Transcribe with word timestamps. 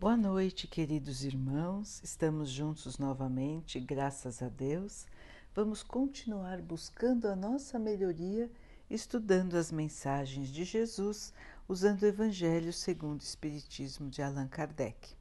Boa 0.00 0.16
noite, 0.16 0.66
queridos 0.66 1.24
irmãos. 1.24 2.00
Estamos 2.02 2.48
juntos 2.48 2.96
novamente, 2.96 3.78
graças 3.78 4.40
a 4.40 4.48
Deus. 4.48 5.06
Vamos 5.54 5.82
continuar 5.82 6.62
buscando 6.62 7.28
a 7.28 7.36
nossa 7.36 7.78
melhoria, 7.78 8.50
estudando 8.88 9.58
as 9.58 9.70
mensagens 9.70 10.48
de 10.48 10.64
Jesus, 10.64 11.34
usando 11.68 12.00
o 12.00 12.06
Evangelho 12.06 12.72
segundo 12.72 13.20
o 13.20 13.24
Espiritismo 13.24 14.08
de 14.08 14.22
Allan 14.22 14.48
Kardec. 14.48 15.14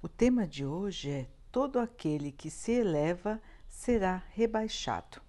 O 0.00 0.08
tema 0.08 0.46
de 0.46 0.64
hoje 0.64 1.10
é: 1.10 1.28
Todo 1.50 1.80
aquele 1.80 2.30
que 2.30 2.48
se 2.48 2.70
eleva 2.70 3.42
será 3.66 4.22
rebaixado. 4.30 5.20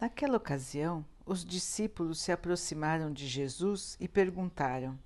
Naquela 0.00 0.38
ocasião, 0.38 1.04
os 1.26 1.44
discípulos 1.44 2.18
se 2.18 2.32
aproximaram 2.32 3.12
de 3.12 3.28
Jesus 3.28 3.94
e 4.00 4.08
perguntaram: 4.08 4.98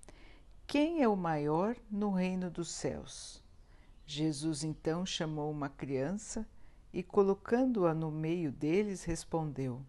quem 0.73 1.03
é 1.03 1.07
o 1.07 1.15
maior 1.15 1.77
no 1.91 2.13
reino 2.13 2.51
dos 2.51 2.71
céus? 2.71 3.45
Jesus 4.07 4.65
então 4.65 5.05
chamou 5.05 5.51
uma 5.51 5.69
criança 5.69 6.49
e, 6.91 7.03
colocando-a 7.03 7.93
no 7.93 8.11
meio 8.11 8.51
deles, 8.51 9.05
respondeu: 9.05 9.83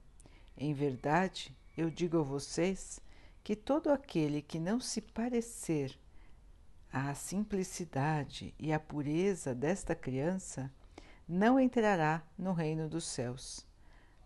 Em 0.57 0.73
verdade, 0.73 1.55
eu 1.77 1.89
digo 1.89 2.19
a 2.19 2.21
vocês 2.21 2.99
que 3.45 3.55
todo 3.55 3.93
aquele 3.93 4.41
que 4.41 4.59
não 4.59 4.77
se 4.77 4.99
parecer 4.99 5.97
à 6.91 7.15
simplicidade 7.15 8.53
e 8.59 8.73
à 8.73 8.77
pureza 8.77 9.55
desta 9.55 9.95
criança 9.95 10.69
não 11.25 11.57
entrará 11.57 12.21
no 12.37 12.51
reino 12.51 12.89
dos 12.89 13.05
céus. 13.05 13.65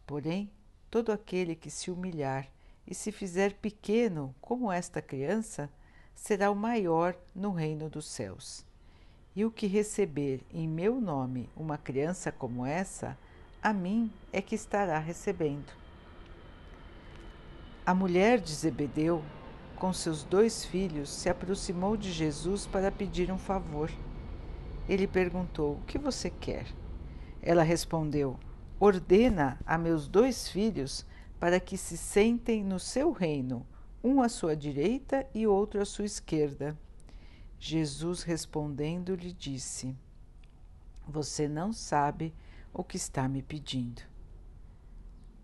Porém, 0.07 0.51
todo 0.89 1.11
aquele 1.11 1.55
que 1.55 1.69
se 1.69 1.91
humilhar 1.91 2.51
e 2.87 2.95
se 2.95 3.11
fizer 3.11 3.53
pequeno 3.53 4.33
como 4.41 4.71
esta 4.71 5.03
criança, 5.03 5.71
será 6.17 6.49
o 6.49 6.55
maior 6.55 7.15
no 7.33 7.51
reino 7.51 7.89
dos 7.89 8.07
céus. 8.07 8.65
E 9.35 9.45
o 9.45 9.51
que 9.51 9.67
receber 9.67 10.41
em 10.51 10.67
meu 10.67 10.99
nome 10.99 11.47
uma 11.55 11.77
criança 11.77 12.31
como 12.31 12.65
essa, 12.65 13.15
a 13.61 13.71
mim 13.71 14.11
é 14.33 14.41
que 14.41 14.55
estará 14.55 14.97
recebendo. 14.97 15.71
A 17.85 17.93
mulher 17.93 18.41
de 18.41 18.51
Zebedeu, 18.51 19.23
com 19.75 19.93
seus 19.93 20.23
dois 20.23 20.65
filhos, 20.65 21.09
se 21.09 21.29
aproximou 21.29 21.95
de 21.95 22.11
Jesus 22.11 22.65
para 22.65 22.91
pedir 22.91 23.31
um 23.31 23.37
favor. 23.37 23.91
Ele 24.89 25.07
perguntou: 25.07 25.75
O 25.75 25.85
que 25.85 25.99
você 25.99 26.31
quer? 26.31 26.65
Ela 27.41 27.61
respondeu: 27.61 28.39
Ordena 28.79 29.59
a 29.65 29.77
meus 29.77 30.07
dois 30.07 30.49
filhos 30.49 31.05
para 31.39 31.59
que 31.59 31.77
se 31.77 31.95
sentem 31.95 32.63
no 32.63 32.79
seu 32.79 33.11
reino 33.11 33.65
um 34.07 34.21
à 34.21 34.29
sua 34.29 34.55
direita 34.55 35.27
e 35.33 35.45
outro 35.45 35.81
à 35.81 35.85
sua 35.85 36.05
esquerda. 36.05 36.77
Jesus 37.59 38.23
respondendo 38.23 39.13
lhe 39.13 39.33
disse: 39.33 39.93
Você 41.05 41.47
não 41.47 41.73
sabe 41.73 42.33
o 42.73 42.83
que 42.85 42.95
está 42.95 43.27
me 43.27 43.41
pedindo. 43.41 44.01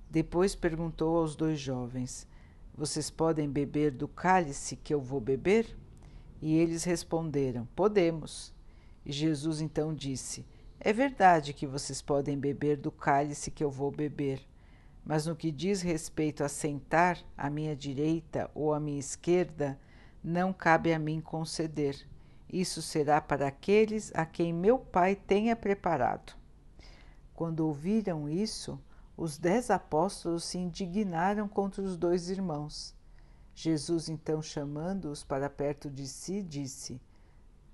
Depois 0.10 0.56
perguntou 0.56 1.18
aos 1.18 1.36
dois 1.36 1.60
jovens: 1.60 2.26
Vocês 2.74 3.10
podem 3.10 3.50
beber 3.50 3.92
do 3.92 4.08
cálice 4.08 4.78
que 4.78 4.94
eu 4.94 5.02
vou 5.02 5.20
beber? 5.20 5.76
E 6.42 6.56
eles 6.56 6.86
responderam: 6.86 7.68
Podemos. 7.76 8.54
E 9.06 9.12
Jesus 9.12 9.60
então 9.60 9.94
disse: 9.94 10.46
É 10.80 10.94
verdade 10.94 11.54
que 11.54 11.68
vocês 11.68 12.02
podem 12.02 12.38
beber 12.38 12.78
do 12.78 12.92
cálice 12.92 13.52
que 13.52 13.64
eu 13.64 13.70
vou 13.70 13.92
beber 13.92 14.40
mas 15.06 15.26
no 15.26 15.36
que 15.36 15.52
diz 15.52 15.82
respeito 15.82 16.44
a 16.44 16.50
sentar 16.50 17.18
à 17.38 17.50
minha 17.50 17.76
direita 17.76 18.50
ou 18.56 18.74
à 18.74 18.80
minha 18.80 19.00
esquerda, 19.00 19.80
não 20.24 20.54
cabe 20.54 20.94
a 20.94 21.00
mim 21.00 21.20
conceder. 21.20 22.08
Isso 22.52 22.82
será 22.82 23.20
para 23.20 23.48
aqueles 23.48 24.12
a 24.16 24.26
quem 24.26 24.54
meu 24.54 24.80
Pai 24.80 25.16
tenha 25.16 25.56
preparado. 25.56 26.34
Quando 27.34 27.62
ouviram 27.62 28.30
isso, 28.30 28.80
os 29.18 29.38
dez 29.38 29.70
apóstolos 29.70 30.44
se 30.46 30.58
indignaram 30.58 31.48
contra 31.48 31.82
os 31.82 31.98
dois 31.98 32.30
irmãos. 32.30 32.96
Jesus, 33.56 34.10
então, 34.10 34.42
chamando-os 34.42 35.24
para 35.24 35.50
perto 35.50 35.90
de 35.90 36.08
si, 36.08 36.42
disse: 36.42 37.02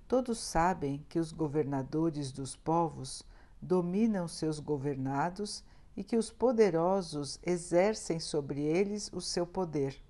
Todos 0.08 0.38
sabem 0.38 1.04
que 1.08 1.18
os 1.18 1.32
governadores 1.32 2.32
dos 2.32 2.56
povos 2.56 3.22
dominam 3.62 4.26
seus 4.26 4.58
governados 4.58 5.64
e 5.96 6.04
que 6.04 6.16
os 6.16 6.30
poderosos 6.30 7.38
exercem 7.44 8.18
sobre 8.18 8.62
eles 8.62 9.10
o 9.12 9.20
seu 9.20 9.46
poder. 9.46 10.00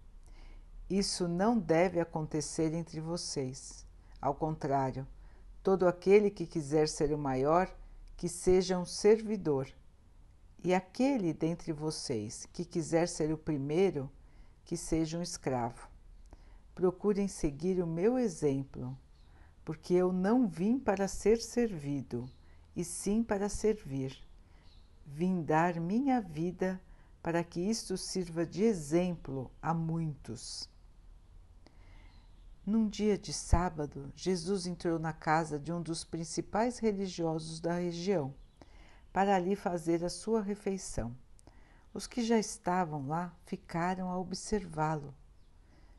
Isso 0.89 1.29
não 1.29 1.59
deve 1.59 2.01
acontecer 2.01 2.75
entre 2.75 3.01
vocês. 3.01 3.87
Ao 4.21 4.35
contrário, 4.35 5.07
todo 5.63 5.87
aquele 5.87 6.31
que 6.31 6.47
quiser 6.47 6.89
ser 6.89 7.13
o 7.13 7.19
maior, 7.19 7.75
que 8.17 8.29
seja 8.29 8.79
um 8.79 8.85
servidor. 8.85 9.69
E 10.63 10.75
aquele 10.75 11.33
dentre 11.33 11.73
vocês 11.73 12.47
que 12.53 12.65
quiser 12.65 13.09
ser 13.09 13.33
o 13.33 13.39
primeiro, 13.39 14.11
que 14.65 14.77
seja 14.77 15.19
um 15.19 15.23
escravo. 15.23 15.89
Procurem 16.75 17.29
seguir 17.29 17.83
o 17.83 17.87
meu 17.87 18.19
exemplo, 18.19 18.97
porque 19.65 19.95
eu 19.95 20.13
não 20.13 20.47
vim 20.47 20.79
para 20.79 21.09
ser 21.09 21.41
servido, 21.41 22.29
e 22.77 22.85
sim 22.85 23.23
para 23.23 23.49
servir 23.49 24.30
vim 25.13 25.43
dar 25.43 25.81
minha 25.81 26.21
vida 26.21 26.81
para 27.23 27.43
que 27.43 27.61
isto 27.61 27.97
sirva 27.97 28.47
de 28.47 28.63
exemplo 28.63 29.51
a 29.61 29.75
muitos. 29.75 30.69
Num 32.65 32.89
dia 32.89 33.19
de 33.19 33.33
sábado, 33.33 34.13
Jesus 34.15 34.67
entrou 34.67 34.99
na 34.99 35.13
casa 35.13 35.59
de 35.59 35.73
um 35.73 35.83
dos 35.83 36.05
principais 36.05 36.79
religiosos 36.79 37.61
da 37.61 37.75
região 37.75 38.33
para 39.13 39.35
ali 39.35 39.57
fazer 39.57 40.05
a 40.05 40.09
sua 40.09 40.41
refeição. 40.41 41.15
Os 41.93 42.07
que 42.07 42.23
já 42.23 42.39
estavam 42.39 43.09
lá 43.09 43.35
ficaram 43.45 44.09
a 44.09 44.19
observá-lo. 44.19 45.13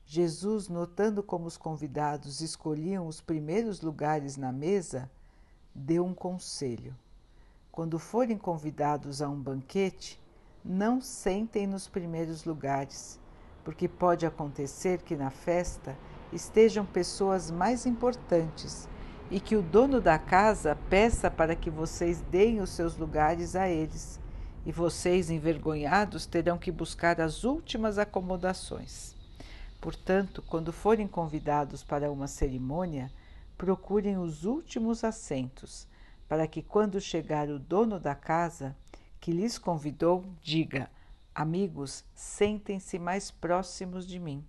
Jesus, 0.06 0.70
notando 0.70 1.22
como 1.22 1.46
os 1.46 1.58
convidados 1.58 2.40
escolhiam 2.40 3.06
os 3.06 3.20
primeiros 3.20 3.82
lugares 3.82 4.38
na 4.38 4.54
mesa, 4.54 5.12
deu 5.76 6.06
um 6.06 6.14
conselho 6.14 6.96
quando 7.72 7.98
forem 7.98 8.38
convidados 8.38 9.22
a 9.22 9.30
um 9.30 9.40
banquete, 9.40 10.20
não 10.64 11.00
sentem 11.00 11.66
nos 11.66 11.88
primeiros 11.88 12.44
lugares, 12.44 13.20
porque 13.64 13.88
pode 13.88 14.26
acontecer 14.26 15.02
que 15.02 15.16
na 15.16 15.30
festa 15.30 15.98
estejam 16.34 16.86
pessoas 16.86 17.50
mais 17.50 17.86
importantes 17.86 18.90
e 19.30 19.40
que 19.40 19.56
o 19.56 19.62
dono 19.62 20.02
da 20.02 20.20
casa 20.20 20.78
peça 20.90 21.32
para 21.32 21.56
que 21.56 21.70
vocês 21.70 22.20
deem 22.30 22.60
os 22.60 22.72
seus 22.72 22.98
lugares 22.98 23.56
a 23.56 23.70
eles, 23.70 24.20
e 24.66 24.72
vocês, 24.72 25.32
envergonhados, 25.32 26.26
terão 26.26 26.58
que 26.58 26.72
buscar 26.72 27.20
as 27.20 27.44
últimas 27.44 27.98
acomodações. 27.98 29.16
Portanto, 29.80 30.44
quando 30.48 30.72
forem 30.72 31.08
convidados 31.08 31.84
para 31.84 32.12
uma 32.12 32.28
cerimônia, 32.28 33.10
procurem 33.58 34.18
os 34.18 34.44
últimos 34.44 35.04
assentos 35.04 35.88
para 36.32 36.48
que, 36.48 36.62
quando 36.62 37.02
chegar 37.02 37.50
o 37.50 37.60
dono 37.60 38.00
da 38.00 38.16
casa 38.16 38.74
que 39.20 39.34
lhes 39.34 39.58
convidou, 39.58 40.24
diga: 40.42 40.90
Amigos, 41.36 42.06
sentem-se 42.16 42.98
mais 42.98 43.30
próximos 43.30 44.08
de 44.08 44.18
mim. 44.18 44.42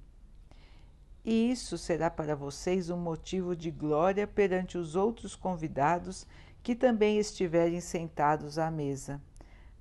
E 1.25 1.51
isso 1.51 1.77
será 1.77 2.09
para 2.09 2.37
vocês 2.37 2.89
um 2.89 2.97
motivo 2.97 3.57
de 3.57 3.73
glória 3.73 4.29
perante 4.29 4.79
os 4.79 4.95
outros 4.95 5.35
convidados 5.35 6.25
que 6.63 6.77
também 6.77 7.19
estiverem 7.19 7.81
sentados 7.81 8.61
à 8.61 8.71
mesa, 8.71 9.21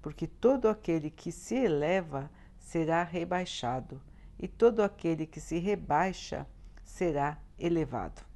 porque 0.01 0.25
todo 0.25 0.67
aquele 0.67 1.11
que 1.11 1.31
se 1.31 1.53
eleva 1.53 2.31
será 2.57 3.03
rebaixado, 3.03 4.01
e 4.39 4.47
todo 4.47 4.81
aquele 4.81 5.27
que 5.27 5.39
se 5.39 5.59
rebaixa 5.59 6.47
será 6.83 7.37
elevado. 7.59 8.30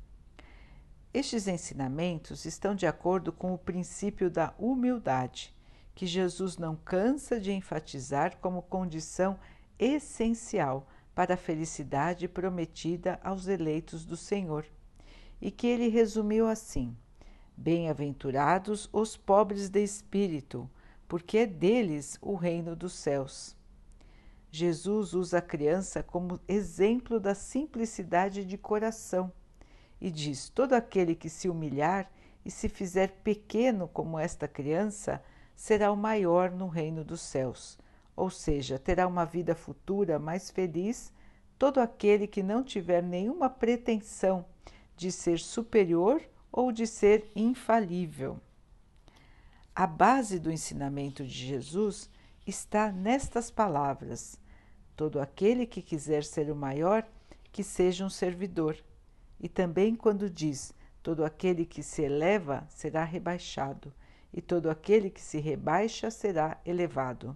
Estes 1.15 1.47
ensinamentos 1.47 2.43
estão 2.43 2.75
de 2.75 2.85
acordo 2.85 3.31
com 3.31 3.53
o 3.53 3.57
princípio 3.57 4.29
da 4.29 4.53
humildade, 4.59 5.55
que 5.93 6.05
Jesus 6.05 6.57
não 6.57 6.75
cansa 6.75 7.39
de 7.39 7.53
enfatizar 7.53 8.35
como 8.41 8.61
condição 8.61 9.39
essencial 9.79 10.85
para 11.15 11.35
a 11.35 11.37
felicidade 11.37 12.27
prometida 12.27 13.17
aos 13.23 13.47
eleitos 13.47 14.03
do 14.03 14.17
Senhor, 14.17 14.65
e 15.39 15.49
que 15.51 15.67
ele 15.67 15.87
resumiu 15.87 16.49
assim: 16.49 16.93
Bem-aventurados 17.55 18.89
os 18.91 19.15
pobres 19.15 19.69
de 19.69 19.81
espírito, 19.81 20.69
porque 21.07 21.37
é 21.37 21.45
deles 21.45 22.17
o 22.21 22.35
reino 22.35 22.75
dos 22.75 22.91
céus. 22.91 23.55
Jesus 24.51 25.13
usa 25.13 25.37
a 25.37 25.41
criança 25.41 26.03
como 26.03 26.41
exemplo 26.45 27.21
da 27.21 27.33
simplicidade 27.33 28.43
de 28.43 28.57
coração 28.57 29.31
e 30.05 30.11
diz: 30.11 30.49
Todo 30.49 30.73
aquele 30.73 31.15
que 31.15 31.27
se 31.27 31.49
humilhar 31.49 32.11
e 32.45 32.51
se 32.51 32.69
fizer 32.69 33.09
pequeno 33.23 33.87
como 33.87 34.19
esta 34.19 34.47
criança, 34.47 35.19
será 35.55 35.91
o 35.91 35.97
maior 35.97 36.51
no 36.51 36.67
reino 36.67 37.03
dos 37.03 37.21
céus, 37.21 37.79
ou 38.15 38.29
seja, 38.29 38.77
terá 38.77 39.07
uma 39.07 39.25
vida 39.25 39.55
futura 39.55 40.19
mais 40.19 40.51
feliz 40.51 41.11
todo 41.57 41.79
aquele 41.79 42.27
que 42.27 42.43
não 42.43 42.63
tiver 42.63 43.01
nenhuma 43.01 43.49
pretensão 43.49 44.45
de 44.95 45.11
ser 45.11 45.39
superior 45.39 46.21
ou 46.51 46.71
de 46.71 46.85
ser 46.85 47.27
infalível. 47.35 48.39
A 49.73 49.87
base 49.87 50.37
do 50.37 50.51
ensinamento 50.51 51.23
de 51.23 51.33
Jesus 51.47 52.11
está 52.45 52.91
nestas 52.91 53.49
palavras: 53.49 54.39
todo 54.95 55.19
aquele 55.19 55.65
que 55.65 55.81
quiser 55.81 56.23
ser 56.23 56.51
o 56.51 56.55
maior, 56.55 57.03
que 57.51 57.63
seja 57.63 58.05
um 58.05 58.09
servidor. 58.09 58.77
E 59.39 59.49
também 59.49 59.95
quando 59.95 60.29
diz: 60.29 60.73
todo 61.01 61.23
aquele 61.23 61.65
que 61.65 61.83
se 61.83 62.01
eleva 62.01 62.65
será 62.69 63.03
rebaixado, 63.03 63.93
e 64.33 64.41
todo 64.41 64.69
aquele 64.69 65.09
que 65.09 65.21
se 65.21 65.39
rebaixa 65.39 66.09
será 66.09 66.59
elevado. 66.65 67.35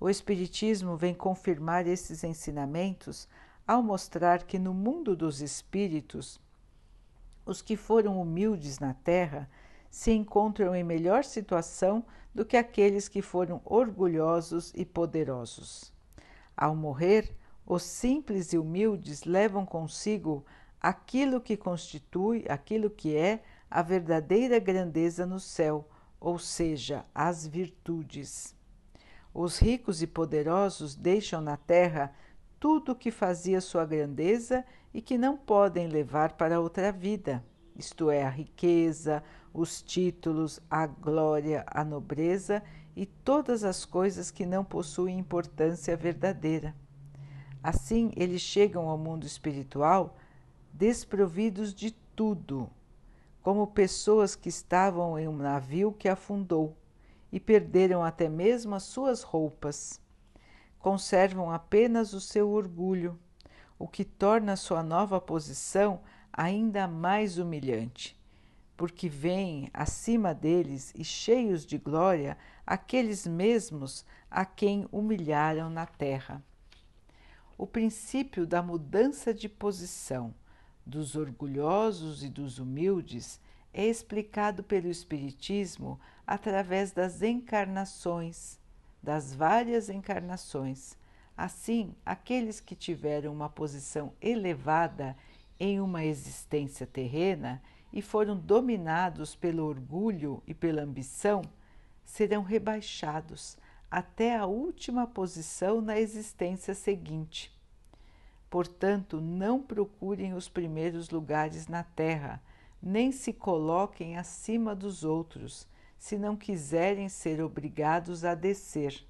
O 0.00 0.08
Espiritismo 0.08 0.96
vem 0.96 1.14
confirmar 1.14 1.86
esses 1.86 2.22
ensinamentos 2.22 3.28
ao 3.66 3.82
mostrar 3.82 4.44
que 4.44 4.58
no 4.58 4.72
mundo 4.72 5.14
dos 5.14 5.42
espíritos, 5.42 6.40
os 7.44 7.60
que 7.60 7.76
foram 7.76 8.20
humildes 8.20 8.78
na 8.78 8.94
terra 8.94 9.50
se 9.90 10.12
encontram 10.12 10.74
em 10.74 10.84
melhor 10.84 11.24
situação 11.24 12.04
do 12.34 12.44
que 12.44 12.56
aqueles 12.56 13.08
que 13.08 13.20
foram 13.20 13.60
orgulhosos 13.64 14.72
e 14.74 14.84
poderosos. 14.84 15.92
Ao 16.56 16.74
morrer, 16.74 17.34
os 17.66 17.82
simples 17.82 18.52
e 18.52 18.58
humildes 18.58 19.24
levam 19.24 19.66
consigo 19.66 20.44
aquilo 20.80 21.40
que 21.40 21.56
constitui, 21.56 22.44
aquilo 22.48 22.90
que 22.90 23.16
é 23.16 23.42
a 23.70 23.82
verdadeira 23.82 24.58
grandeza 24.58 25.26
no 25.26 25.38
céu, 25.38 25.88
ou 26.20 26.38
seja, 26.38 27.04
as 27.14 27.46
virtudes. 27.46 28.54
Os 29.32 29.58
ricos 29.58 30.02
e 30.02 30.06
poderosos 30.06 30.94
deixam 30.94 31.40
na 31.40 31.56
terra 31.56 32.12
tudo 32.58 32.92
o 32.92 32.96
que 32.96 33.10
fazia 33.10 33.60
sua 33.60 33.84
grandeza 33.84 34.64
e 34.92 35.00
que 35.00 35.18
não 35.18 35.36
podem 35.36 35.86
levar 35.86 36.32
para 36.32 36.60
outra 36.60 36.90
vida, 36.90 37.44
isto 37.76 38.10
é, 38.10 38.24
a 38.24 38.30
riqueza, 38.30 39.22
os 39.54 39.80
títulos, 39.82 40.60
a 40.68 40.86
glória, 40.86 41.64
a 41.68 41.84
nobreza 41.84 42.62
e 42.96 43.06
todas 43.06 43.62
as 43.62 43.84
coisas 43.84 44.30
que 44.30 44.44
não 44.44 44.64
possuem 44.64 45.18
importância 45.18 45.96
verdadeira. 45.96 46.74
Assim, 47.62 48.10
eles 48.16 48.40
chegam 48.40 48.88
ao 48.88 48.98
mundo 48.98 49.24
espiritual 49.26 50.16
desprovidos 50.78 51.74
de 51.74 51.90
tudo, 52.14 52.70
como 53.42 53.66
pessoas 53.66 54.36
que 54.36 54.48
estavam 54.48 55.18
em 55.18 55.26
um 55.26 55.36
navio 55.36 55.92
que 55.92 56.08
afundou 56.08 56.76
e 57.32 57.40
perderam 57.40 58.04
até 58.04 58.28
mesmo 58.28 58.76
as 58.76 58.84
suas 58.84 59.24
roupas. 59.24 60.00
Conservam 60.78 61.50
apenas 61.50 62.12
o 62.14 62.20
seu 62.20 62.50
orgulho, 62.50 63.18
o 63.76 63.88
que 63.88 64.04
torna 64.04 64.54
sua 64.54 64.80
nova 64.80 65.20
posição 65.20 66.00
ainda 66.32 66.86
mais 66.86 67.38
humilhante, 67.38 68.16
porque 68.76 69.08
vêm 69.08 69.68
acima 69.74 70.32
deles 70.32 70.92
e 70.94 71.02
cheios 71.02 71.66
de 71.66 71.76
glória 71.76 72.38
aqueles 72.64 73.26
mesmos 73.26 74.06
a 74.30 74.44
quem 74.44 74.86
humilharam 74.92 75.68
na 75.68 75.86
terra. 75.86 76.40
O 77.56 77.66
princípio 77.66 78.46
da 78.46 78.62
mudança 78.62 79.34
de 79.34 79.48
posição 79.48 80.32
dos 80.88 81.14
orgulhosos 81.14 82.24
e 82.24 82.30
dos 82.30 82.58
humildes 82.58 83.38
é 83.74 83.84
explicado 83.84 84.64
pelo 84.64 84.88
Espiritismo 84.88 86.00
através 86.26 86.92
das 86.92 87.20
encarnações, 87.20 88.58
das 89.02 89.34
várias 89.34 89.90
encarnações. 89.90 90.96
Assim, 91.36 91.94
aqueles 92.06 92.58
que 92.58 92.74
tiveram 92.74 93.34
uma 93.34 93.50
posição 93.50 94.14
elevada 94.18 95.14
em 95.60 95.78
uma 95.78 96.04
existência 96.04 96.86
terrena 96.86 97.62
e 97.92 98.00
foram 98.00 98.34
dominados 98.34 99.34
pelo 99.34 99.66
orgulho 99.66 100.42
e 100.46 100.54
pela 100.54 100.82
ambição, 100.82 101.42
serão 102.02 102.42
rebaixados 102.42 103.58
até 103.90 104.36
a 104.36 104.46
última 104.46 105.06
posição 105.06 105.82
na 105.82 106.00
existência 106.00 106.74
seguinte. 106.74 107.57
Portanto, 108.50 109.20
não 109.20 109.60
procurem 109.60 110.32
os 110.34 110.48
primeiros 110.48 111.10
lugares 111.10 111.68
na 111.68 111.82
terra, 111.82 112.42
nem 112.82 113.12
se 113.12 113.32
coloquem 113.32 114.16
acima 114.16 114.74
dos 114.74 115.04
outros, 115.04 115.66
se 115.98 116.16
não 116.16 116.36
quiserem 116.36 117.08
ser 117.08 117.42
obrigados 117.42 118.24
a 118.24 118.34
descer. 118.34 119.04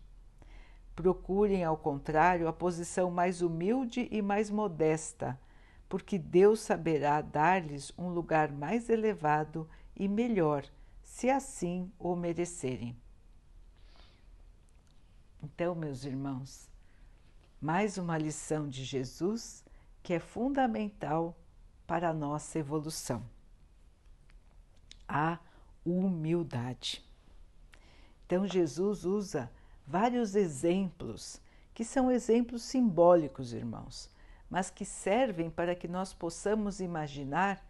Procurem, 0.97 1.63
ao 1.63 1.77
contrário, 1.77 2.49
a 2.49 2.53
posição 2.53 3.11
mais 3.11 3.43
humilde 3.43 4.09
e 4.11 4.21
mais 4.21 4.51
modesta, 4.51 5.39
porque 5.89 6.19
Deus 6.19 6.61
saberá 6.61 7.21
dar-lhes 7.21 7.93
um 7.97 8.09
lugar 8.09 8.51
mais 8.51 8.89
elevado 8.89 9.69
e 9.95 10.09
melhor, 10.09 10.65
se 11.03 11.31
assim 11.31 11.91
o 11.99 12.17
merecerem. 12.17 12.97
Então, 15.43 15.75
meus 15.75 16.05
irmãos, 16.05 16.68
mais 17.61 17.99
uma 17.99 18.17
lição 18.17 18.69
de 18.69 18.85
Jesus 18.85 19.65
que 20.03 20.15
é 20.15 20.19
fundamental 20.19 21.37
para 21.87 22.11
a 22.11 22.15
nossa 22.15 22.59
evolução 22.59 23.23
a 25.09 25.39
humildade. 25.85 27.03
Então, 28.27 28.47
Jesus 28.47 29.07
usa 29.07 29.51
vários 29.87 30.37
exemplos, 30.37 31.41
que 31.73 31.83
são 31.83 32.11
exemplos 32.11 32.63
simbólicos, 32.63 33.55
irmãos, 33.55 34.11
mas 34.51 34.69
que 34.69 34.85
servem 34.85 35.49
para 35.49 35.75
que 35.75 35.89
nós 35.89 36.13
possamos 36.13 36.79
imaginar, 36.81 37.65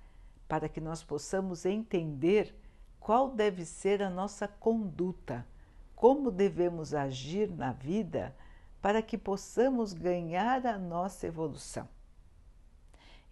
para 0.49 0.69
que 0.69 0.81
nós 0.81 1.05
possamos 1.05 1.65
entender 1.65 2.55
qual 2.99 3.31
deve 3.31 3.65
ser 3.65 4.03
a 4.03 4.11
nossa 4.11 4.49
conduta, 4.49 5.47
como 5.95 6.31
devemos 6.31 6.93
agir 6.93 7.51
na 7.51 7.73
vida 7.73 8.35
para 8.81 9.03
que 9.03 9.19
possamos 9.19 9.93
ganhar 9.93 10.67
a 10.67 10.79
nossa 10.79 11.27
evolução. 11.27 11.89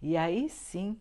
E 0.01 0.15
aí 0.15 0.49
sim 0.49 0.99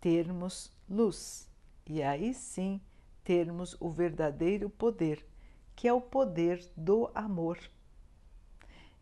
termos 0.00 0.72
luz 0.88 1.48
e 1.86 2.02
aí 2.02 2.34
sim 2.34 2.80
termos 3.22 3.76
o 3.80 3.90
verdadeiro 3.90 4.68
poder, 4.68 5.24
que 5.74 5.86
é 5.86 5.92
o 5.92 6.00
poder 6.00 6.68
do 6.76 7.10
amor. 7.14 7.58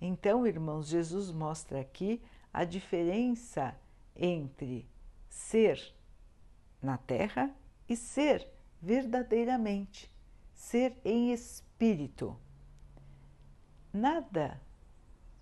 Então, 0.01 0.47
irmãos, 0.47 0.89
Jesus 0.89 1.31
mostra 1.31 1.81
aqui 1.81 2.23
a 2.53 2.65
diferença 2.65 3.75
entre 4.15 4.87
ser 5.29 5.95
na 6.81 6.99
terra 6.99 7.55
e 7.89 7.97
ser 7.97 8.47
verdadeiramente, 8.81 10.11
ser 10.53 10.95
em 11.05 11.33
espírito. 11.33 12.37
Nada, 13.93 14.61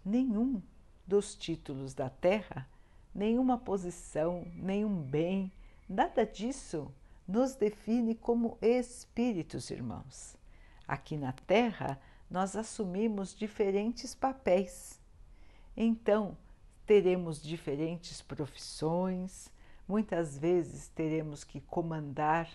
nenhum 0.04 0.62
dos 1.06 1.34
títulos 1.34 1.94
da 1.94 2.08
terra, 2.08 2.68
nenhuma 3.14 3.58
posição, 3.58 4.46
nenhum 4.54 5.02
bem, 5.02 5.52
nada 5.88 6.24
disso 6.24 6.92
nos 7.26 7.54
define 7.54 8.14
como 8.14 8.58
espíritos, 8.60 9.70
irmãos. 9.70 10.36
Aqui 10.86 11.16
na 11.16 11.32
Terra, 11.32 12.00
nós 12.28 12.56
assumimos 12.56 13.34
diferentes 13.34 14.14
papéis. 14.14 15.00
Então, 15.76 16.36
teremos 16.84 17.40
diferentes 17.40 18.20
profissões, 18.20 19.50
muitas 19.86 20.36
vezes 20.36 20.88
teremos 20.88 21.44
que 21.44 21.60
comandar 21.60 22.50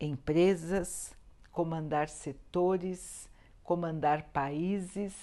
empresas, 0.00 1.14
comandar 1.52 2.08
setores, 2.08 3.28
comandar 3.62 4.24
países, 4.30 5.14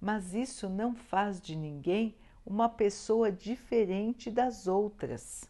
mas 0.00 0.34
isso 0.34 0.68
não 0.68 0.94
faz 0.94 1.40
de 1.40 1.56
ninguém 1.56 2.16
uma 2.44 2.68
pessoa 2.68 3.30
diferente 3.32 4.30
das 4.30 4.66
outras. 4.66 5.48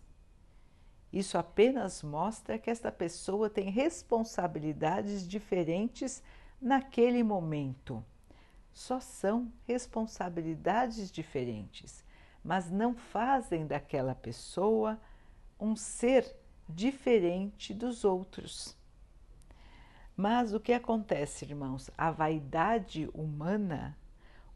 Isso 1.12 1.38
apenas 1.38 2.02
mostra 2.02 2.58
que 2.58 2.70
esta 2.70 2.90
pessoa 2.90 3.48
tem 3.48 3.70
responsabilidades 3.70 5.26
diferentes 5.26 6.22
naquele 6.60 7.22
momento. 7.22 8.04
Só 8.72 9.00
são 9.00 9.50
responsabilidades 9.66 11.10
diferentes, 11.10 12.04
mas 12.42 12.70
não 12.70 12.94
fazem 12.94 13.66
daquela 13.66 14.14
pessoa 14.14 15.00
um 15.58 15.74
ser 15.74 16.36
diferente 16.68 17.72
dos 17.72 18.04
outros. 18.04 18.76
Mas 20.16 20.52
o 20.54 20.60
que 20.60 20.72
acontece, 20.72 21.44
irmãos? 21.44 21.90
A 21.96 22.10
vaidade 22.10 23.08
humana, 23.12 23.96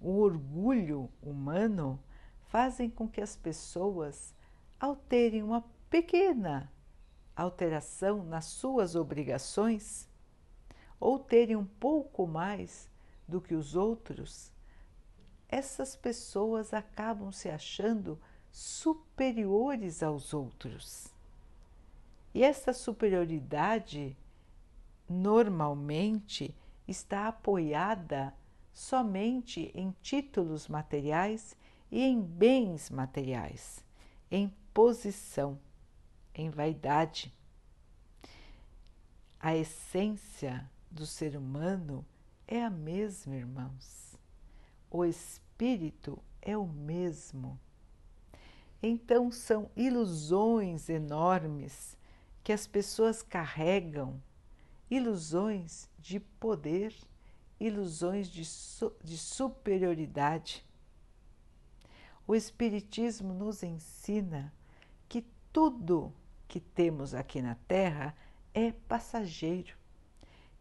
o 0.00 0.18
orgulho 0.18 1.10
humano 1.22 2.02
fazem 2.48 2.88
com 2.88 3.08
que 3.08 3.20
as 3.20 3.36
pessoas 3.36 4.34
alterem 4.78 5.42
uma 5.42 5.62
pequena 5.88 6.72
alteração 7.36 8.24
nas 8.24 8.46
suas 8.46 8.94
obrigações 8.94 10.08
ou 10.98 11.18
terem 11.18 11.56
um 11.56 11.64
pouco 11.64 12.26
mais 12.26 12.90
do 13.26 13.40
que 13.40 13.54
os 13.54 13.74
outros, 13.74 14.52
essas 15.48 15.96
pessoas 15.96 16.74
acabam 16.74 17.32
se 17.32 17.48
achando 17.48 18.20
superiores 18.50 20.02
aos 20.02 20.34
outros. 20.34 21.08
E 22.34 22.42
essa 22.42 22.72
superioridade 22.72 24.16
normalmente 25.08 26.54
está 26.86 27.28
apoiada 27.28 28.34
somente 28.80 29.70
em 29.74 29.94
títulos 30.00 30.66
materiais 30.66 31.54
e 31.90 32.00
em 32.00 32.18
bens 32.18 32.88
materiais, 32.88 33.84
em 34.30 34.48
posição, 34.72 35.60
em 36.34 36.48
vaidade. 36.48 37.30
A 39.38 39.54
essência 39.54 40.68
do 40.90 41.04
ser 41.04 41.36
humano 41.36 42.06
é 42.48 42.64
a 42.64 42.70
mesma, 42.70 43.36
irmãos. 43.36 44.16
O 44.90 45.04
espírito 45.04 46.18
é 46.40 46.56
o 46.56 46.66
mesmo. 46.66 47.60
Então 48.82 49.30
são 49.30 49.70
ilusões 49.76 50.88
enormes 50.88 51.98
que 52.42 52.50
as 52.50 52.66
pessoas 52.66 53.20
carregam, 53.20 54.22
ilusões 54.90 55.86
de 55.98 56.18
poder, 56.18 56.94
ilusões 57.60 58.28
de, 58.28 58.44
su 58.44 58.92
de 59.04 59.18
superioridade. 59.18 60.64
O 62.26 62.34
Espiritismo 62.34 63.34
nos 63.34 63.62
ensina 63.62 64.52
que 65.08 65.26
tudo 65.52 66.12
que 66.48 66.58
temos 66.58 67.14
aqui 67.14 67.42
na 67.42 67.54
Terra 67.54 68.16
é 68.54 68.72
passageiro 68.72 69.78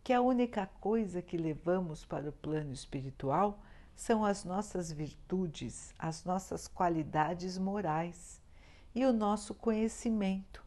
que 0.03 0.13
a 0.13 0.21
única 0.21 0.65
coisa 0.79 1.21
que 1.21 1.37
levamos 1.37 2.05
para 2.05 2.29
o 2.29 2.33
plano 2.33 2.73
espiritual 2.73 3.59
são 3.95 4.23
as 4.25 4.43
nossas 4.43 4.91
virtudes, 4.91 5.93
as 5.99 6.23
nossas 6.23 6.67
qualidades 6.67 7.57
morais 7.57 8.41
e 8.95 9.05
o 9.05 9.13
nosso 9.13 9.53
conhecimento. 9.53 10.63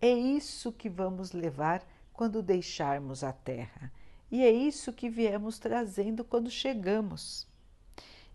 É 0.00 0.10
isso 0.10 0.72
que 0.72 0.88
vamos 0.88 1.32
levar 1.32 1.86
quando 2.12 2.42
deixarmos 2.42 3.22
a 3.22 3.32
Terra 3.32 3.92
e 4.34 4.42
é 4.42 4.50
isso 4.50 4.92
que 4.92 5.08
viemos 5.08 5.60
trazendo 5.60 6.24
quando 6.24 6.50
chegamos. 6.50 7.46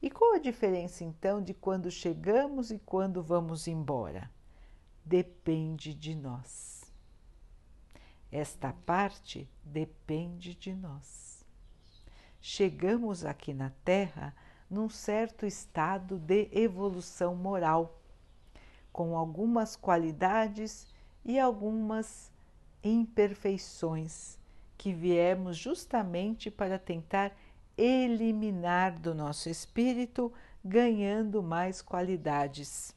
E 0.01 0.09
qual 0.09 0.35
a 0.35 0.39
diferença 0.39 1.03
então 1.03 1.41
de 1.43 1.53
quando 1.53 1.91
chegamos 1.91 2.71
e 2.71 2.79
quando 2.79 3.21
vamos 3.21 3.67
embora? 3.67 4.31
Depende 5.03 5.93
de 5.93 6.15
nós. 6.15 6.89
Esta 8.31 8.71
parte 8.85 9.45
depende 9.61 10.55
de 10.55 10.73
nós. 10.73 11.43
Chegamos 12.39 13.25
aqui 13.25 13.53
na 13.53 13.69
Terra 13.83 14.33
num 14.69 14.87
certo 14.87 15.45
estado 15.45 16.17
de 16.17 16.47
evolução 16.53 17.35
moral, 17.35 18.01
com 18.89 19.17
algumas 19.17 19.75
qualidades 19.75 20.87
e 21.25 21.37
algumas 21.37 22.31
imperfeições 22.81 24.38
que 24.79 24.93
viemos 24.93 25.57
justamente 25.57 26.49
para 26.49 26.79
tentar 26.79 27.35
eliminar 27.77 28.97
do 28.97 29.13
nosso 29.13 29.49
espírito, 29.49 30.31
ganhando 30.63 31.43
mais 31.43 31.81
qualidades. 31.81 32.95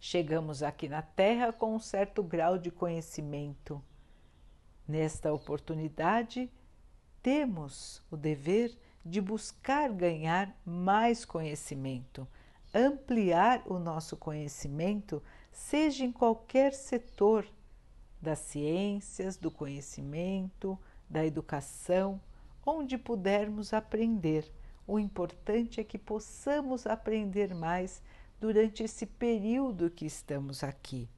Chegamos 0.00 0.64
aqui 0.64 0.88
na 0.88 1.00
Terra 1.00 1.52
com 1.52 1.76
um 1.76 1.78
certo 1.78 2.24
grau 2.24 2.58
de 2.58 2.72
conhecimento. 2.72 3.80
Nesta 4.86 5.32
oportunidade, 5.32 6.50
temos 7.22 8.02
o 8.10 8.16
dever 8.16 8.76
de 9.04 9.20
buscar 9.20 9.92
ganhar 9.92 10.60
mais 10.66 11.24
conhecimento, 11.24 12.26
ampliar 12.74 13.62
o 13.64 13.78
nosso 13.78 14.16
conhecimento, 14.16 15.22
seja 15.52 16.04
em 16.04 16.10
qualquer 16.10 16.72
setor 16.72 17.46
das 18.20 18.38
ciências, 18.40 19.36
do 19.36 19.50
conhecimento, 19.50 20.78
da 21.08 21.24
educação, 21.24 22.20
onde 22.64 22.98
pudermos 22.98 23.72
aprender. 23.72 24.50
O 24.86 24.98
importante 24.98 25.80
é 25.80 25.84
que 25.84 25.98
possamos 25.98 26.86
aprender 26.86 27.54
mais 27.54 28.02
durante 28.40 28.82
esse 28.82 29.06
período 29.06 29.90
que 29.90 30.06
estamos 30.06 30.62
aqui, 30.62 31.08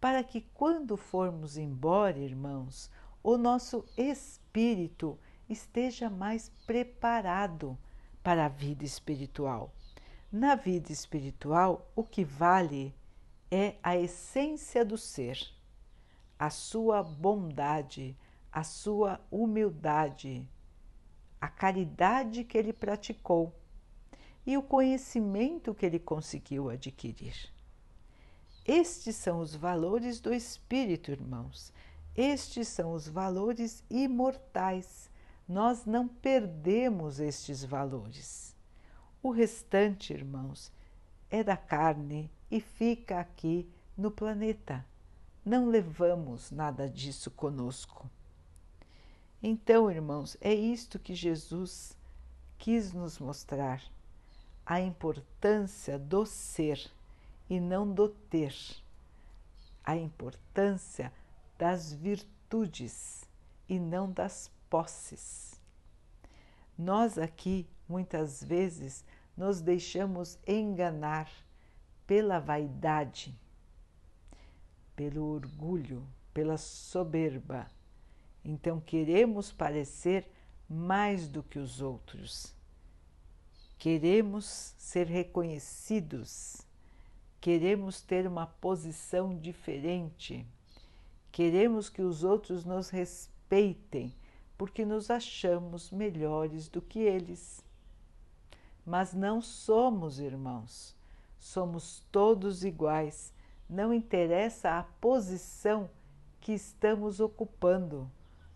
para 0.00 0.22
que 0.22 0.42
quando 0.54 0.96
formos 0.96 1.56
embora, 1.56 2.18
irmãos, 2.18 2.90
o 3.22 3.36
nosso 3.36 3.84
espírito 3.96 5.18
esteja 5.48 6.10
mais 6.10 6.50
preparado 6.66 7.76
para 8.22 8.46
a 8.46 8.48
vida 8.48 8.84
espiritual. 8.84 9.72
Na 10.30 10.54
vida 10.54 10.92
espiritual, 10.92 11.90
o 11.96 12.04
que 12.04 12.24
vale 12.24 12.94
é 13.50 13.76
a 13.82 13.96
essência 13.96 14.84
do 14.84 14.98
ser, 14.98 15.38
a 16.38 16.50
sua 16.50 17.02
bondade, 17.02 18.16
a 18.52 18.62
sua 18.62 19.20
humildade, 19.30 20.46
a 21.40 21.48
caridade 21.48 22.44
que 22.44 22.56
ele 22.56 22.72
praticou 22.72 23.54
e 24.46 24.56
o 24.56 24.62
conhecimento 24.62 25.74
que 25.74 25.84
ele 25.84 25.98
conseguiu 25.98 26.70
adquirir. 26.70 27.52
Estes 28.64 29.16
são 29.16 29.40
os 29.40 29.54
valores 29.54 30.20
do 30.20 30.32
espírito, 30.32 31.10
irmãos. 31.10 31.72
Estes 32.14 32.68
são 32.68 32.92
os 32.92 33.08
valores 33.08 33.82
imortais. 33.88 35.10
Nós 35.48 35.86
não 35.86 36.06
perdemos 36.06 37.20
estes 37.20 37.64
valores. 37.64 38.54
O 39.22 39.30
restante, 39.30 40.12
irmãos, 40.12 40.70
é 41.30 41.42
da 41.42 41.56
carne 41.56 42.30
e 42.50 42.60
fica 42.60 43.20
aqui 43.20 43.68
no 43.96 44.10
planeta. 44.10 44.84
Não 45.44 45.68
levamos 45.68 46.50
nada 46.50 46.88
disso 46.88 47.30
conosco. 47.30 48.08
Então, 49.42 49.90
irmãos, 49.90 50.36
é 50.40 50.52
isto 50.52 50.98
que 50.98 51.14
Jesus 51.14 51.96
quis 52.58 52.92
nos 52.92 53.18
mostrar 53.18 53.82
a 54.66 54.80
importância 54.80 55.98
do 55.98 56.26
ser 56.26 56.90
e 57.48 57.58
não 57.58 57.90
do 57.90 58.08
ter, 58.08 58.54
a 59.82 59.96
importância 59.96 61.12
das 61.56 61.92
virtudes 61.92 63.24
e 63.68 63.78
não 63.78 64.10
das 64.10 64.50
posses. 64.68 65.60
Nós 66.76 67.16
aqui 67.16 67.66
muitas 67.88 68.42
vezes 68.42 69.04
nos 69.36 69.60
deixamos 69.60 70.38
enganar 70.46 71.30
pela 72.06 72.38
vaidade, 72.38 73.34
pelo 74.98 75.26
orgulho, 75.26 76.04
pela 76.34 76.58
soberba. 76.58 77.70
Então 78.44 78.80
queremos 78.80 79.52
parecer 79.52 80.28
mais 80.68 81.28
do 81.28 81.40
que 81.40 81.56
os 81.56 81.80
outros. 81.80 82.52
Queremos 83.78 84.74
ser 84.76 85.06
reconhecidos, 85.06 86.62
queremos 87.40 88.00
ter 88.00 88.26
uma 88.26 88.48
posição 88.48 89.38
diferente, 89.38 90.44
queremos 91.30 91.88
que 91.88 92.02
os 92.02 92.24
outros 92.24 92.64
nos 92.64 92.90
respeitem 92.90 94.12
porque 94.56 94.84
nos 94.84 95.12
achamos 95.12 95.92
melhores 95.92 96.68
do 96.68 96.82
que 96.82 96.98
eles. 96.98 97.64
Mas 98.84 99.14
não 99.14 99.40
somos 99.40 100.18
irmãos, 100.18 100.96
somos 101.38 102.02
todos 102.10 102.64
iguais, 102.64 103.32
não 103.68 103.92
interessa 103.92 104.78
a 104.78 104.82
posição 104.82 105.90
que 106.40 106.52
estamos 106.52 107.20
ocupando, 107.20 108.10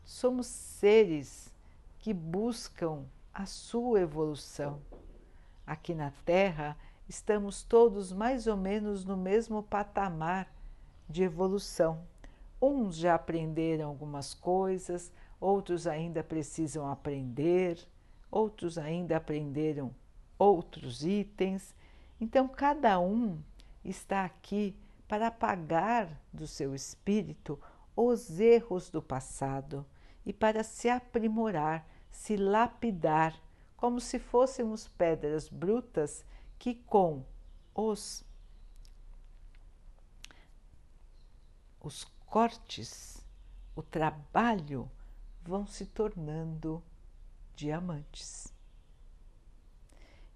somos 0.05 0.47
seres 0.47 1.53
que 1.99 2.15
buscam 2.15 3.05
a 3.33 3.47
sua 3.47 4.01
evolução 4.01 4.81
aqui 5.67 5.95
na 5.95 6.11
Terra, 6.25 6.77
estamos 7.09 7.63
todos 7.63 8.13
mais 8.13 8.47
ou 8.47 8.57
menos 8.57 9.05
no 9.05 9.17
mesmo 9.17 9.63
patamar 9.63 10.53
de 11.09 11.23
evolução. 11.23 12.05
Uns 12.61 12.97
já 12.97 13.15
aprenderam 13.15 13.89
algumas 13.89 14.35
coisas, 14.35 15.13
outros 15.41 15.87
ainda 15.87 16.23
precisam 16.23 16.89
aprender, 16.89 17.79
outros 18.31 18.79
ainda 18.79 19.17
aprenderam 19.17 19.95
outros 20.39 21.05
itens. 21.05 21.75
Então, 22.21 22.49
cada 22.49 22.99
um 23.01 23.39
está 23.85 24.25
aqui 24.25 24.77
para 25.13 25.27
apagar 25.27 26.09
do 26.33 26.47
seu 26.47 26.75
espírito 26.75 27.61
os 27.95 28.41
erros 28.41 28.89
do 28.89 29.03
passado 29.03 29.85
e 30.25 30.33
para 30.33 30.65
se 30.65 30.89
aprimorar, 30.89 31.87
se 32.11 32.35
lapidar 32.35 33.39
como 33.77 34.01
se 34.01 34.19
fôssemos 34.19 34.89
pedras 34.89 35.51
brutas 35.51 36.25
que 36.59 36.77
com 36.77 37.23
os 37.75 38.25
os 41.79 42.05
cortes, 42.25 43.23
o 43.77 43.83
trabalho 43.83 44.91
vão 45.43 45.67
se 45.67 45.85
tornando 45.85 46.83
diamantes. 47.55 48.51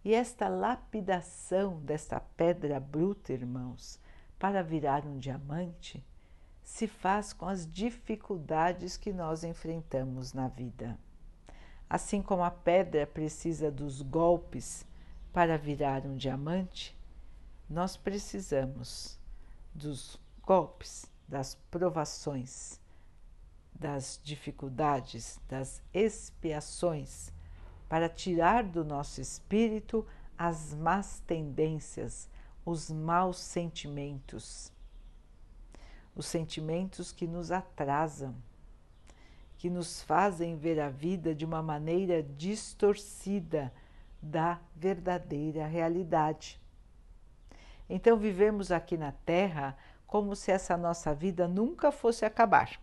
E 0.04 0.12
esta 0.12 0.48
lapidação 0.48 1.80
desta 1.80 2.20
pedra 2.20 2.78
bruta, 2.78 3.32
irmãos, 3.32 3.98
para 4.38 4.62
virar 4.62 5.04
um 5.06 5.18
diamante, 5.18 6.04
se 6.62 6.86
faz 6.86 7.32
com 7.32 7.46
as 7.46 7.70
dificuldades 7.70 8.96
que 8.96 9.12
nós 9.12 9.44
enfrentamos 9.44 10.32
na 10.32 10.48
vida. 10.48 10.98
Assim 11.88 12.20
como 12.20 12.42
a 12.42 12.50
pedra 12.50 13.06
precisa 13.06 13.70
dos 13.70 14.02
golpes 14.02 14.84
para 15.32 15.56
virar 15.56 16.04
um 16.04 16.16
diamante, 16.16 16.96
nós 17.68 17.96
precisamos 17.96 19.18
dos 19.74 20.18
golpes, 20.42 21.06
das 21.28 21.54
provações, 21.70 22.80
das 23.74 24.20
dificuldades, 24.22 25.38
das 25.48 25.82
expiações, 25.92 27.32
para 27.88 28.08
tirar 28.08 28.64
do 28.64 28.84
nosso 28.84 29.20
espírito 29.20 30.06
as 30.36 30.74
más 30.74 31.20
tendências, 31.20 32.28
os 32.66 32.90
maus 32.90 33.38
sentimentos, 33.38 34.70
os 36.14 36.26
sentimentos 36.26 37.10
que 37.10 37.26
nos 37.26 37.50
atrasam 37.50 38.34
que 39.58 39.70
nos 39.70 40.02
fazem 40.02 40.56
ver 40.56 40.78
a 40.78 40.88
vida 40.88 41.34
de 41.34 41.44
uma 41.44 41.62
maneira 41.62 42.22
distorcida 42.22 43.72
da 44.20 44.60
verdadeira 44.74 45.66
realidade. 45.66 46.60
Então, 47.88 48.16
vivemos 48.16 48.70
aqui 48.70 48.96
na 48.96 49.12
Terra 49.12 49.76
como 50.06 50.36
se 50.36 50.50
essa 50.50 50.76
nossa 50.76 51.14
vida 51.14 51.48
nunca 51.48 51.90
fosse 51.90 52.24
acabar. 52.24 52.80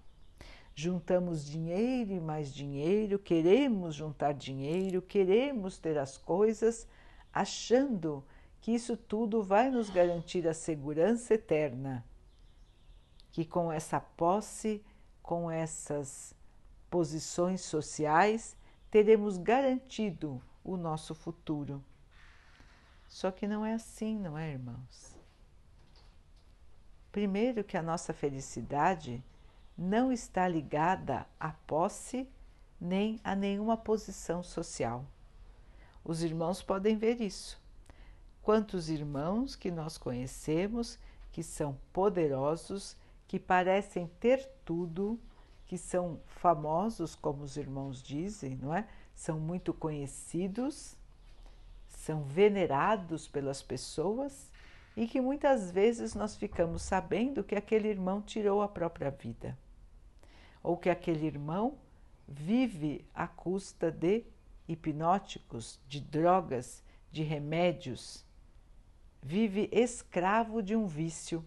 Juntamos 0.76 1.46
dinheiro 1.46 2.12
e 2.12 2.20
mais 2.20 2.54
dinheiro, 2.54 3.20
queremos 3.20 3.94
juntar 3.94 4.34
dinheiro, 4.34 5.02
queremos 5.02 5.78
ter 5.78 5.98
as 5.98 6.18
coisas, 6.18 6.88
achando 7.32 8.24
que 8.64 8.72
isso 8.72 8.96
tudo 8.96 9.44
vai 9.44 9.70
nos 9.70 9.90
garantir 9.90 10.48
a 10.48 10.54
segurança 10.54 11.34
eterna. 11.34 12.02
Que 13.30 13.44
com 13.44 13.70
essa 13.70 14.00
posse, 14.00 14.82
com 15.22 15.52
essas 15.52 16.34
posições 16.90 17.60
sociais, 17.60 18.56
teremos 18.90 19.38
garantido 19.38 20.42
o 20.64 20.78
nosso 20.78 21.14
futuro. 21.14 21.84
Só 23.06 23.32
que 23.32 23.50
não 23.50 23.66
é 23.66 23.74
assim, 23.74 24.18
não 24.18 24.38
é, 24.38 24.52
irmãos? 24.52 25.14
Primeiro, 27.12 27.66
que 27.66 27.76
a 27.76 27.84
nossa 27.84 28.14
felicidade 28.14 29.22
não 29.78 30.10
está 30.10 30.48
ligada 30.48 31.28
à 31.38 31.52
posse 31.52 32.30
nem 32.80 33.20
a 33.26 33.36
nenhuma 33.36 33.76
posição 33.76 34.42
social. 34.42 35.06
Os 36.02 36.24
irmãos 36.24 36.64
podem 36.64 36.96
ver 36.96 37.20
isso. 37.20 37.62
Quantos 38.44 38.90
irmãos 38.90 39.56
que 39.56 39.72
nós 39.72 39.98
conhecemos 39.98 41.00
que 41.32 41.42
são 41.42 41.80
poderosos, 41.94 42.98
que 43.26 43.40
parecem 43.40 44.06
ter 44.20 44.46
tudo, 44.66 45.18
que 45.66 45.78
são 45.78 46.20
famosos, 46.28 47.16
como 47.16 47.42
os 47.42 47.56
irmãos 47.56 48.04
dizem, 48.04 48.58
não 48.58 48.76
é? 48.76 48.86
São 49.16 49.40
muito 49.40 49.74
conhecidos, 49.74 50.96
são 51.88 52.24
venerados 52.24 53.30
pelas 53.30 53.64
pessoas 53.64 54.52
e 54.96 55.08
que 55.08 55.22
muitas 55.22 55.72
vezes 55.72 56.14
nós 56.14 56.36
ficamos 56.36 56.82
sabendo 56.82 57.46
que 57.46 57.56
aquele 57.56 57.88
irmão 57.88 58.22
tirou 58.22 58.62
a 58.62 58.68
própria 58.68 59.10
vida 59.10 59.58
ou 60.62 60.76
que 60.76 60.90
aquele 60.90 61.26
irmão 61.26 61.78
vive 62.28 63.06
à 63.14 63.26
custa 63.26 63.90
de 63.90 64.26
hipnóticos, 64.68 65.80
de 65.88 66.02
drogas, 66.02 66.84
de 67.12 67.24
remédios, 67.24 68.26
vive 69.24 69.70
escravo 69.72 70.62
de 70.62 70.76
um 70.76 70.86
vício. 70.86 71.44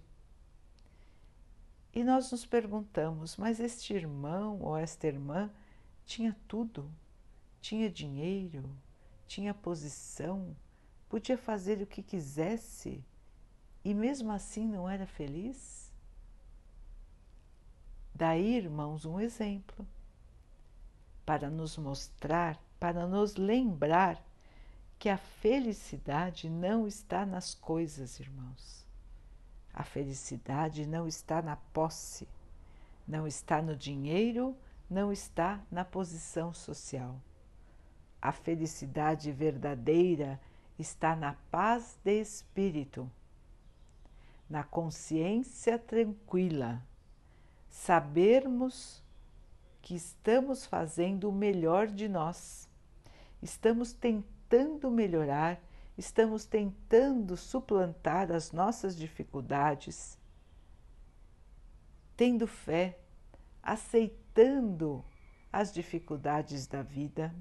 E 1.92 2.02
nós 2.02 2.33
nos 2.33 2.47
perguntamos: 2.47 3.37
mas 3.37 3.61
este 3.61 3.92
irmão 3.92 4.60
ou 4.60 4.76
esta 4.76 5.06
irmã 5.06 5.50
tinha 6.06 6.34
tudo, 6.49 6.91
tinha 7.60 7.91
dinheiro, 7.91 8.65
tinha 9.26 9.52
posição, 9.52 10.56
podia 11.08 11.36
fazer 11.36 11.82
o 11.82 11.86
que 11.86 12.02
quisesse? 12.02 13.04
E 13.84 13.93
mesmo 13.93 14.32
assim 14.32 14.67
não 14.67 14.89
era 14.89 15.06
feliz? 15.06 15.93
Daí, 18.15 18.56
irmãos, 18.56 19.04
um 19.04 19.21
exemplo. 19.21 19.86
Para 21.25 21.50
nos 21.50 21.76
mostrar, 21.76 22.58
para 22.80 23.06
nos 23.06 23.36
lembrar 23.36 24.25
que 24.99 25.09
a 25.09 25.19
felicidade 25.19 26.49
não 26.49 26.87
está 26.87 27.26
nas 27.26 27.54
coisas, 27.54 28.19
irmãos. 28.19 28.85
A 29.73 29.85
felicidade 29.85 30.87
não 30.87 31.06
está 31.06 31.43
na 31.43 31.56
posse, 31.56 32.26
não 33.06 33.26
está 33.26 33.61
no 33.61 33.76
dinheiro, 33.76 34.56
não 34.89 35.13
está 35.13 35.61
na 35.71 35.85
posição 35.85 36.52
social. 36.54 37.21
A 38.23 38.32
felicidade 38.32 39.30
verdadeira 39.30 40.41
está 40.78 41.15
na 41.15 41.35
paz 41.50 41.99
de 42.02 42.21
espírito, 42.21 43.11
na 44.49 44.65
consciência 44.65 45.78
tranquila, 45.78 46.82
sabermos 47.69 49.02
que 49.82 49.95
estamos 49.95 50.65
fazendo 50.65 51.28
o 51.28 51.32
melhor 51.32 51.87
de 51.87 52.09
nós, 52.09 52.69
estamos 53.43 53.93
tentando 53.93 54.35
melhorar 54.91 55.61
estamos 55.97 56.45
tentando 56.45 57.37
suplantar 57.37 58.30
as 58.30 58.52
nossas 58.52 58.97
dificuldades, 58.97 60.19
tendo 62.17 62.47
fé, 62.47 62.99
aceitando 63.63 65.04
as 65.52 65.73
dificuldades 65.73 66.67
da 66.67 66.82
vida, 66.82 67.35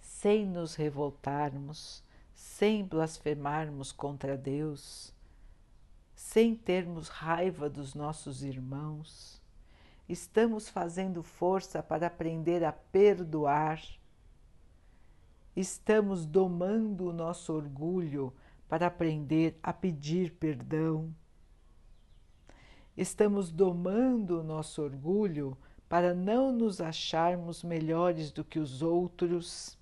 sem 0.00 0.44
nos 0.44 0.74
revoltarmos, 0.74 2.02
sem 2.34 2.84
blasfemarmos 2.84 3.92
contra 3.92 4.36
Deus, 4.36 5.14
sem 6.14 6.54
termos 6.56 7.08
raiva 7.08 7.70
dos 7.70 7.94
nossos 7.94 8.42
irmãos. 8.42 9.40
Estamos 10.08 10.68
fazendo 10.68 11.22
força 11.22 11.82
para 11.82 12.08
aprender 12.08 12.64
a 12.64 12.72
perdoar 12.72 13.80
estamos 15.56 16.26
domando 16.26 17.08
o 17.08 17.12
nosso 17.12 17.52
orgulho 17.52 18.32
para 18.68 18.86
aprender 18.86 19.58
a 19.62 19.72
pedir 19.72 20.32
perdão. 20.32 21.14
Estamos 22.96 23.50
domando 23.50 24.40
o 24.40 24.44
nosso 24.44 24.82
orgulho 24.82 25.56
para 25.88 26.14
não 26.14 26.52
nos 26.52 26.80
acharmos 26.80 27.62
melhores 27.62 28.32
do 28.32 28.44
que 28.44 28.58
os 28.58 28.82
outros. 28.82 29.78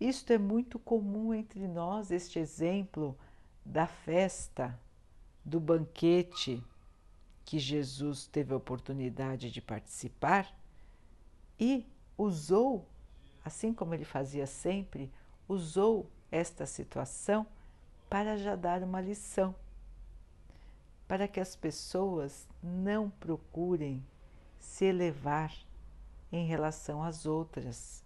Isto 0.00 0.32
é 0.32 0.38
muito 0.38 0.78
comum 0.78 1.34
entre 1.34 1.66
nós, 1.66 2.10
este 2.10 2.38
exemplo 2.38 3.16
da 3.64 3.86
festa, 3.86 4.78
do 5.44 5.60
banquete 5.60 6.62
que 7.44 7.58
Jesus 7.58 8.26
teve 8.26 8.52
a 8.52 8.56
oportunidade 8.56 9.50
de 9.50 9.60
participar 9.60 10.52
e 11.58 11.86
usou 12.18 12.86
assim 13.46 13.72
como 13.72 13.94
ele 13.94 14.04
fazia 14.04 14.44
sempre, 14.44 15.08
usou 15.48 16.10
esta 16.32 16.66
situação 16.66 17.46
para 18.10 18.36
já 18.36 18.56
dar 18.56 18.82
uma 18.82 19.00
lição, 19.00 19.54
para 21.06 21.28
que 21.28 21.38
as 21.38 21.54
pessoas 21.54 22.48
não 22.60 23.08
procurem 23.08 24.04
se 24.58 24.86
elevar 24.86 25.54
em 26.32 26.44
relação 26.44 27.04
às 27.04 27.24
outras, 27.24 28.02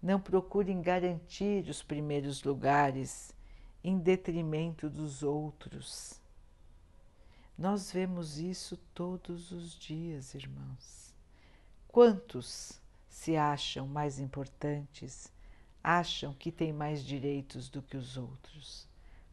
não 0.00 0.20
procurem 0.20 0.80
garantir 0.80 1.68
os 1.68 1.82
primeiros 1.82 2.44
lugares 2.44 3.34
em 3.82 3.98
detrimento 3.98 4.88
dos 4.88 5.24
outros. 5.24 6.20
Nós 7.58 7.90
vemos 7.90 8.38
isso 8.38 8.76
todos 8.94 9.50
os 9.50 9.76
dias, 9.76 10.34
irmãos. 10.36 11.12
Quantos 11.88 12.80
se 13.12 13.36
acham 13.36 13.86
mais 13.86 14.18
importantes, 14.18 15.30
acham 15.84 16.32
que 16.32 16.50
têm 16.50 16.72
mais 16.72 17.04
direitos 17.04 17.68
do 17.68 17.82
que 17.82 17.94
os 17.94 18.16
outros. 18.16 18.88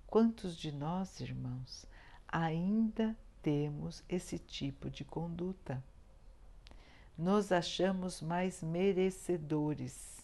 Quantos 0.05 0.57
de 0.57 0.69
nós, 0.69 1.21
irmãos, 1.21 1.85
ainda 2.27 3.17
temos 3.41 4.03
esse 4.09 4.37
tipo 4.37 4.89
de 4.89 5.05
conduta? 5.05 5.81
Nos 7.17 7.53
achamos 7.53 8.21
mais 8.21 8.61
merecedores. 8.61 10.19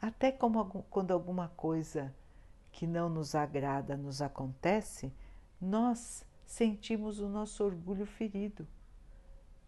Até 0.00 0.30
como, 0.30 0.64
quando 0.88 1.10
alguma 1.10 1.48
coisa 1.48 2.14
que 2.70 2.86
não 2.86 3.08
nos 3.08 3.34
agrada 3.34 3.96
nos 3.96 4.22
acontece, 4.22 5.12
nós 5.60 6.24
sentimos 6.46 7.18
o 7.18 7.28
nosso 7.28 7.64
orgulho 7.64 8.06
ferido 8.06 8.66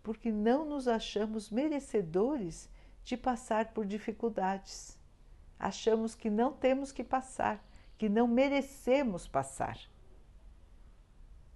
porque 0.05 0.31
não 0.31 0.67
nos 0.67 0.87
achamos 0.87 1.51
merecedores 1.51 2.69
de 3.03 3.17
passar 3.17 3.73
por 3.73 3.87
dificuldades. 3.87 5.01
achamos 5.59 6.15
que 6.15 6.29
não 6.29 6.53
temos 6.53 6.93
que 6.93 7.03
passar, 7.03 7.65
que 7.97 8.07
não 8.07 8.29
merecemos 8.29 9.27
passar. 9.27 9.79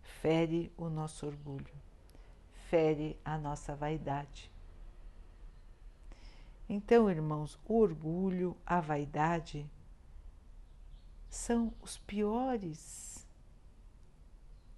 Fere 0.01 0.73
o 0.79 0.89
nosso 0.89 1.27
orgulho, 1.27 1.75
fere 2.71 3.21
a 3.23 3.37
nossa 3.37 3.77
vaidade. 3.77 4.51
Então, 6.67 7.11
irmãos, 7.11 7.59
o 7.67 7.79
orgulho, 7.79 8.57
a 8.65 8.81
vaidade 8.81 9.71
são 11.29 11.75
os 11.83 11.99
piores, 11.99 13.27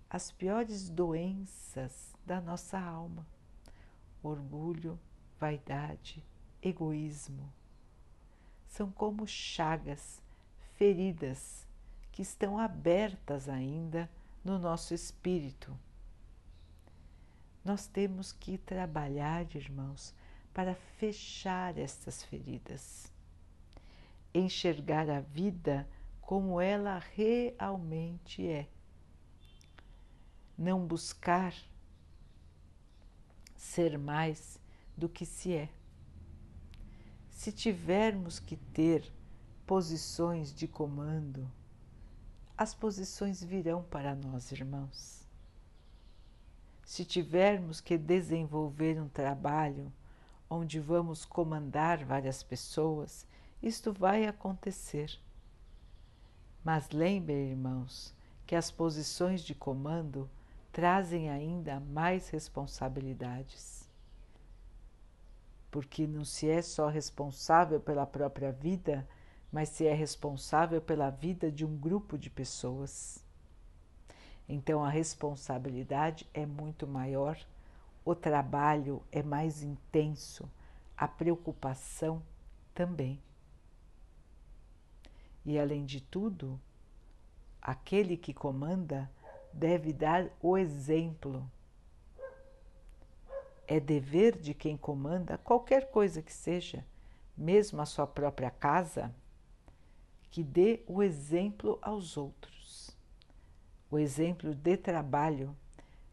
as 0.08 0.32
piores 0.32 0.88
doenças 0.90 2.16
da 2.26 2.40
nossa 2.40 2.76
alma. 2.76 3.24
Orgulho, 4.22 4.98
vaidade, 5.38 6.22
egoísmo. 6.62 7.50
São 8.68 8.90
como 8.90 9.26
chagas, 9.26 10.22
feridas 10.76 11.66
que 12.12 12.22
estão 12.22 12.58
abertas 12.58 13.48
ainda 13.48 14.10
no 14.44 14.58
nosso 14.58 14.94
espírito. 14.94 15.76
Nós 17.64 17.86
temos 17.86 18.32
que 18.32 18.58
trabalhar, 18.58 19.46
irmãos, 19.54 20.14
para 20.52 20.74
fechar 20.74 21.78
estas 21.78 22.22
feridas, 22.22 23.12
enxergar 24.34 25.08
a 25.08 25.20
vida 25.20 25.88
como 26.20 26.60
ela 26.60 26.98
realmente 26.98 28.46
é. 28.46 28.68
Não 30.56 30.86
buscar 30.86 31.54
ser 33.60 33.98
mais 33.98 34.58
do 34.96 35.06
que 35.06 35.26
se 35.26 35.52
é. 35.52 35.68
Se 37.28 37.52
tivermos 37.52 38.38
que 38.38 38.56
ter 38.56 39.12
posições 39.66 40.52
de 40.52 40.66
comando, 40.66 41.46
as 42.56 42.74
posições 42.74 43.44
virão 43.44 43.82
para 43.82 44.14
nós, 44.14 44.50
irmãos. 44.50 45.28
Se 46.86 47.04
tivermos 47.04 47.82
que 47.82 47.98
desenvolver 47.98 48.98
um 48.98 49.08
trabalho 49.08 49.92
onde 50.48 50.80
vamos 50.80 51.26
comandar 51.26 52.02
várias 52.02 52.42
pessoas, 52.42 53.26
isto 53.62 53.92
vai 53.92 54.26
acontecer. 54.26 55.20
Mas 56.64 56.88
lembrem, 56.90 57.50
irmãos, 57.50 58.14
que 58.46 58.56
as 58.56 58.70
posições 58.70 59.42
de 59.42 59.54
comando 59.54 60.28
trazem 60.72 61.30
ainda 61.30 61.80
mais 61.80 62.28
responsabilidades. 62.28 63.88
Porque 65.70 66.06
não 66.06 66.24
se 66.24 66.48
é 66.48 66.62
só 66.62 66.88
responsável 66.88 67.80
pela 67.80 68.06
própria 68.06 68.52
vida, 68.52 69.06
mas 69.52 69.68
se 69.68 69.86
é 69.86 69.94
responsável 69.94 70.80
pela 70.80 71.10
vida 71.10 71.50
de 71.50 71.64
um 71.64 71.76
grupo 71.76 72.16
de 72.18 72.30
pessoas. 72.30 73.24
Então 74.48 74.84
a 74.84 74.88
responsabilidade 74.88 76.28
é 76.34 76.44
muito 76.44 76.86
maior, 76.86 77.38
o 78.04 78.14
trabalho 78.14 79.02
é 79.12 79.22
mais 79.22 79.62
intenso, 79.62 80.50
a 80.96 81.06
preocupação 81.06 82.22
também. 82.74 83.20
E 85.44 85.58
além 85.58 85.84
de 85.84 86.00
tudo, 86.00 86.60
aquele 87.62 88.16
que 88.16 88.34
comanda 88.34 89.10
deve 89.52 89.92
dar 89.92 90.30
o 90.40 90.56
exemplo. 90.56 91.50
É 93.66 93.78
dever 93.78 94.38
de 94.38 94.52
quem 94.52 94.76
comanda 94.76 95.38
qualquer 95.38 95.90
coisa 95.90 96.22
que 96.22 96.32
seja, 96.32 96.84
mesmo 97.36 97.80
a 97.80 97.86
sua 97.86 98.06
própria 98.06 98.50
casa, 98.50 99.14
que 100.30 100.42
dê 100.42 100.82
o 100.86 101.02
exemplo 101.02 101.78
aos 101.80 102.16
outros. 102.16 102.96
O 103.90 103.98
exemplo 103.98 104.54
de 104.54 104.76
trabalho, 104.76 105.56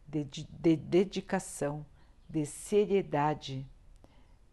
de, 0.08 0.24
de, 0.24 0.44
de 0.44 0.76
dedicação, 0.76 1.86
de 2.30 2.46
seriedade, 2.46 3.66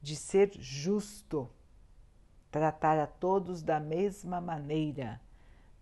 de 0.00 0.16
ser 0.16 0.50
justo 0.58 1.48
tratar 2.50 2.98
a 2.98 3.06
todos 3.06 3.62
da 3.62 3.80
mesma 3.80 4.40
maneira, 4.40 5.20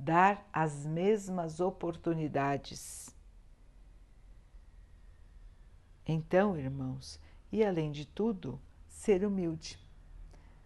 dar 0.03 0.49
as 0.53 0.85
mesmas 0.85 1.61
oportunidades. 1.61 3.15
Então, 6.05 6.59
irmãos, 6.59 7.21
e 7.53 7.65
além 7.65 7.93
de 7.93 8.05
tudo, 8.05 8.61
ser 8.89 9.25
humilde. 9.25 9.79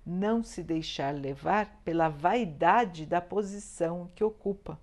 Não 0.07 0.43
se 0.43 0.63
deixar 0.63 1.15
levar 1.15 1.83
pela 1.85 2.09
vaidade 2.09 3.05
da 3.05 3.21
posição 3.21 4.11
que 4.15 4.25
ocupa. 4.25 4.81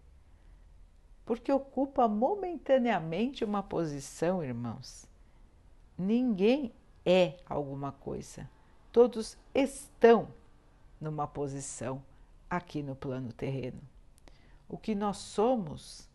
Porque 1.25 1.51
ocupa 1.51 2.07
momentaneamente 2.07 3.43
uma 3.43 3.63
posição, 3.63 4.43
irmãos. 4.43 5.07
Ninguém 5.97 6.71
é 7.03 7.37
alguma 7.49 7.91
coisa. 7.91 8.47
Todos 8.91 9.35
estão 9.55 10.27
numa 11.01 11.25
posição 11.25 12.03
aqui 12.47 12.83
no 12.83 12.95
plano 12.95 13.33
terreno. 13.33 13.92
O 14.67 14.77
que 14.77 14.95
nós 14.95 15.17
somos 15.17 16.09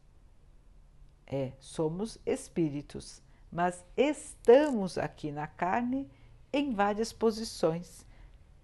é, 1.30 1.52
somos 1.60 2.18
espíritos, 2.24 3.22
mas 3.52 3.84
estamos 3.96 4.96
aqui 4.96 5.30
na 5.30 5.46
carne 5.46 6.10
em 6.50 6.72
várias 6.72 7.12
posições, 7.12 8.06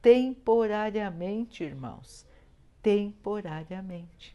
temporariamente, 0.01 1.63
irmãos, 1.63 2.27
temporariamente. 2.83 4.35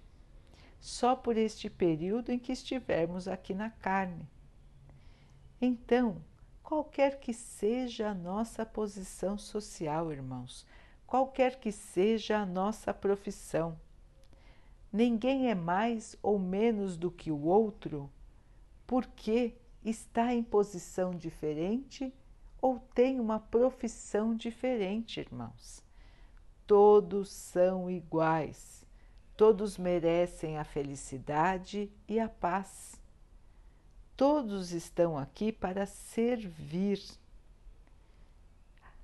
Só 0.80 1.16
por 1.16 1.38
este 1.38 1.70
período 1.70 2.32
em 2.32 2.40
que 2.40 2.52
estivermos 2.52 3.28
aqui 3.28 3.54
na 3.54 3.72
carne. 3.72 4.30
Então, 5.60 6.24
qualquer 6.64 7.20
que 7.20 7.34
seja 7.34 8.10
a 8.12 8.14
nossa 8.14 8.66
posição 8.66 9.38
social, 9.38 10.12
irmãos, 10.12 10.66
qualquer 11.06 11.60
que 11.60 11.72
seja 11.72 12.38
a 12.38 12.46
nossa 12.46 12.94
profissão. 12.94 13.76
Ninguém 14.92 15.50
é 15.50 15.56
mais 15.56 16.16
ou 16.22 16.40
menos 16.40 16.98
do 16.98 17.12
que 17.12 17.32
o 17.32 17.44
outro 17.44 18.10
porque 18.88 19.54
está 19.86 20.34
em 20.34 20.44
posição 20.44 21.12
diferente 21.12 22.12
ou 22.62 22.80
tem 22.94 23.20
uma 23.20 23.40
profissão 23.40 24.36
diferente, 24.36 25.20
irmãos. 25.20 25.84
Todos 26.66 27.30
são 27.32 27.90
iguais, 27.90 28.84
todos 29.38 29.78
merecem 29.78 30.58
a 30.58 30.64
felicidade 30.64 31.92
e 32.08 32.20
a 32.20 32.28
paz. 32.28 33.00
Todos 34.18 34.72
estão 34.72 35.18
aqui 35.18 35.52
para 35.52 35.86
servir 35.86 37.00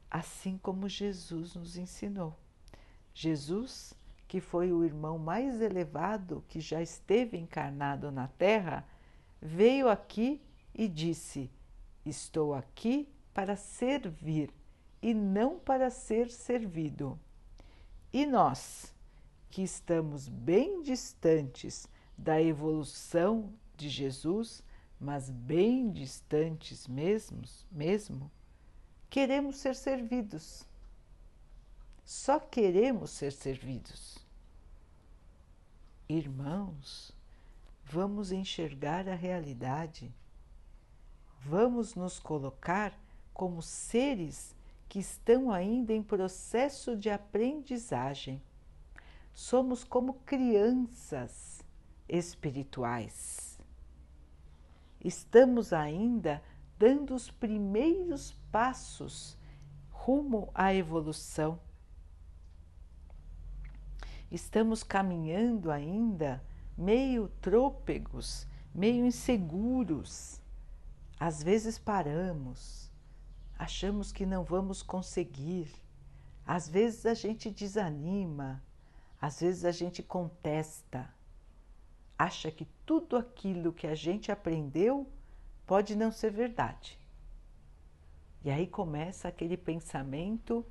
assim 0.10 0.58
como 0.58 0.88
Jesus 0.88 1.56
nos 1.56 1.78
ensinou. 1.78 2.36
Jesus, 3.13 3.93
que 4.28 4.40
foi 4.40 4.72
o 4.72 4.84
irmão 4.84 5.18
mais 5.18 5.62
elevado 5.62 6.44
que 6.48 6.60
já 6.60 6.82
esteve 6.82 7.38
encarnado 7.38 8.12
na 8.12 8.28
Terra, 8.28 8.88
veio 9.42 9.90
aqui 9.90 10.42
e 10.74 10.88
disse: 10.88 11.50
Estou 12.06 12.54
aqui 12.54 13.08
para 13.34 13.56
servir 13.56 14.52
e 15.02 15.14
não 15.14 15.60
para 15.60 15.90
ser 15.90 16.30
servido. 16.30 17.20
E 18.12 18.26
nós, 18.26 18.94
que 19.52 19.62
estamos 19.62 20.28
bem 20.28 20.82
distantes 20.82 21.88
da 22.18 22.42
evolução 22.42 23.54
de 23.76 23.90
Jesus, 23.90 24.64
mas 25.00 25.30
bem 25.30 25.92
distantes 25.92 26.88
mesmos, 26.88 27.66
mesmo, 27.72 28.32
queremos 29.10 29.58
ser 29.58 29.76
servidos. 29.76 30.66
Só 32.06 32.39
queremos 32.39 33.10
ser 33.10 33.32
servidos. 33.32 34.24
Irmãos, 36.08 37.12
vamos 37.84 38.32
enxergar 38.32 39.10
a 39.10 39.15
realidade. 39.15 40.13
Vamos 41.41 41.96
nos 41.96 42.20
colocar 42.20 42.96
como 43.34 43.60
seres 43.60 44.56
que 44.88 45.00
estão 45.00 45.52
ainda 45.52 45.94
em 45.94 46.04
processo 46.04 46.96
de 46.96 47.10
aprendizagem. 47.10 48.39
Somos 49.34 49.84
como 49.84 50.13
crianças 50.26 51.65
espirituais. 52.08 53.58
Estamos 55.04 55.74
ainda 55.74 56.41
dando 56.78 57.15
os 57.15 57.32
primeiros 57.32 58.32
passos 58.52 59.36
rumo 59.89 60.52
à 60.54 60.72
evolução. 60.72 61.60
Estamos 64.32 64.84
caminhando 64.84 65.72
ainda 65.72 66.44
meio 66.78 67.30
trôpegos, 67.42 68.48
meio 68.74 69.06
inseguros. 69.06 70.42
Às 71.20 71.42
vezes 71.42 71.78
paramos, 71.78 72.92
achamos 73.58 74.12
que 74.12 74.26
não 74.26 74.44
vamos 74.44 74.82
conseguir. 74.82 75.72
Às 76.46 76.68
vezes 76.68 77.06
a 77.06 77.14
gente 77.14 77.50
desanima, 77.50 78.62
Às 79.20 79.40
vezes 79.40 79.66
a 79.66 79.72
gente 79.72 80.04
contesta, 80.04 81.10
acha 82.18 82.52
que 82.52 82.66
tudo 82.86 83.18
aquilo 83.18 83.74
que 83.74 83.88
a 83.88 83.96
gente 83.96 84.32
aprendeu 84.32 85.08
pode 85.66 85.96
não 85.96 86.12
ser 86.12 86.32
verdade. 86.32 87.00
E 88.44 88.52
aí 88.52 88.68
começa 88.68 89.28
aquele 89.28 89.58
pensamento 89.58 90.64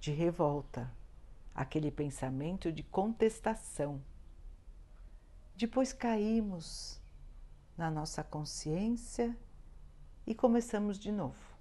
de 0.00 0.10
revolta, 0.10 0.90
aquele 1.56 1.90
pensamento 1.90 2.70
de 2.70 2.82
contestação. 2.82 4.02
Depois 5.56 5.90
caímos 5.90 7.00
na 7.78 7.90
nossa 7.90 8.22
consciência 8.22 9.34
e 10.26 10.34
começamos 10.34 10.98
de 10.98 11.10
novo. 11.10 11.56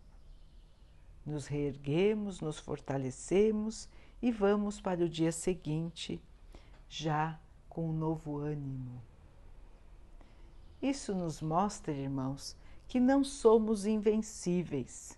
Nos 1.25 1.47
reerguemos, 1.47 2.41
nos 2.41 2.59
fortalecemos 2.59 3.87
e 4.21 4.33
vamos 4.33 4.81
para 4.81 5.03
o 5.03 5.09
dia 5.09 5.31
seguinte 5.31 6.21
já 6.89 7.39
com 7.69 7.89
um 7.89 7.93
novo 7.93 8.39
ânimo. 8.39 9.01
Isso 10.81 11.15
nos 11.15 11.41
mostra, 11.41 11.93
irmãos, 11.93 12.55
que 12.85 12.99
não 12.99 13.23
somos 13.23 13.85
invencíveis, 13.85 15.17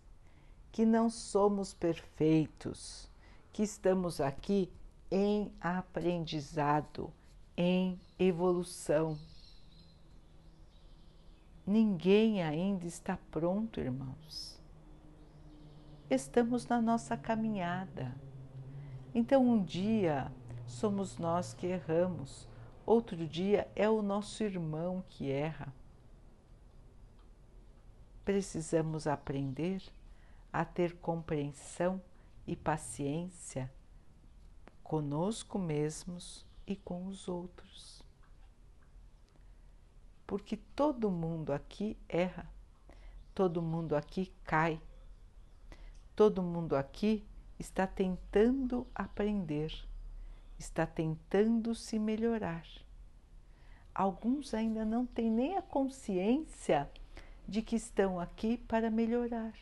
que 0.72 0.86
não 0.86 1.10
somos 1.10 1.74
perfeitos, 1.74 3.10
que 3.58 3.64
estamos 3.64 4.22
aqui 4.22 4.72
em 5.10 5.52
aprendizado, 5.60 7.12
em 7.58 8.00
evolução. 8.20 9.18
Ninguém 11.66 12.44
ainda 12.44 12.86
está 12.86 13.18
pronto, 13.32 13.80
irmãos. 13.80 14.62
Estamos 16.08 16.68
na 16.68 16.80
nossa 16.80 17.18
caminhada. 17.18 18.16
Então, 19.12 19.44
um 19.44 19.64
dia 19.64 20.32
somos 20.68 21.18
nós 21.18 21.56
que 21.56 21.66
erramos, 21.66 22.48
outro 22.86 23.26
dia 23.26 23.68
é 23.76 23.90
o 23.90 24.04
nosso 24.04 24.44
irmão 24.44 25.04
que 25.10 25.32
erra. 25.32 25.74
Precisamos 28.24 29.08
aprender 29.08 29.82
a 30.54 30.64
ter 30.64 30.96
compreensão 30.98 32.00
e 32.48 32.56
paciência 32.56 33.72
conosco 34.84 35.60
mesmos 35.60 36.46
e 36.66 36.76
com 36.76 37.06
os 37.08 37.28
outros 37.28 37.98
porque 40.28 40.58
todo 40.76 41.10
mundo 41.10 41.54
aqui 41.54 41.98
erra, 42.10 42.46
todo 43.34 43.62
mundo 43.62 43.96
aqui 43.96 44.34
cai, 44.44 44.80
todo 46.14 46.44
mundo 46.44 46.76
aqui 46.76 47.26
está 47.58 47.88
tentando 47.88 48.86
aprender, 48.94 49.74
está 50.60 50.86
tentando 50.86 51.74
se 51.74 51.98
melhorar. 51.98 52.68
Alguns 53.96 54.54
ainda 54.54 54.84
não 54.84 55.06
têm 55.06 55.32
nem 55.32 55.58
a 55.58 55.62
consciência 55.62 56.92
de 57.48 57.62
que 57.62 57.78
estão 57.78 58.20
aqui 58.20 58.58
para 58.58 58.92
melhorar. 58.92 59.54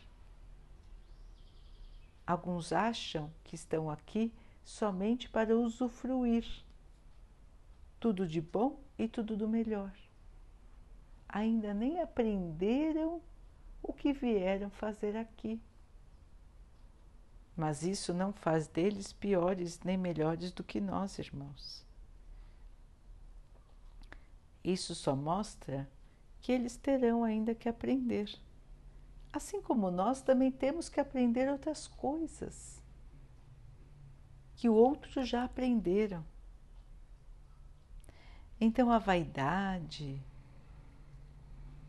Alguns 2.25 2.71
acham 2.71 3.31
que 3.43 3.55
estão 3.55 3.89
aqui 3.89 4.33
somente 4.63 5.29
para 5.29 5.55
usufruir 5.55 6.45
tudo 7.99 8.27
de 8.27 8.41
bom 8.41 8.79
e 8.97 9.07
tudo 9.07 9.37
do 9.37 9.47
melhor 9.47 9.91
ainda 11.35 11.73
nem 11.73 11.99
aprenderam 11.99 13.21
o 13.83 13.91
que 13.91 14.13
vieram 14.13 14.69
fazer 14.69 15.17
aqui. 15.17 15.61
Mas 17.57 17.83
isso 17.83 18.13
não 18.13 18.31
faz 18.31 18.69
deles 18.69 19.11
piores 19.11 19.81
nem 19.83 19.97
melhores 19.97 20.53
do 20.53 20.63
que 20.63 20.79
nós, 20.79 21.19
irmãos. 21.19 21.85
Isso 24.63 24.95
só 24.95 25.13
mostra 25.13 25.89
que 26.39 26.53
eles 26.53 26.77
terão 26.77 27.21
ainda 27.21 27.53
que 27.53 27.67
aprender. 27.67 28.33
Assim 29.35 29.61
como 29.61 29.91
nós 29.91 30.21
também 30.21 30.49
temos 30.49 30.87
que 30.87 30.97
aprender 30.97 31.51
outras 31.51 31.89
coisas 31.89 32.81
que 34.55 34.69
outros 34.69 35.27
já 35.27 35.43
aprenderam. 35.43 36.23
Então 38.61 38.89
a 38.89 38.97
vaidade, 38.97 40.23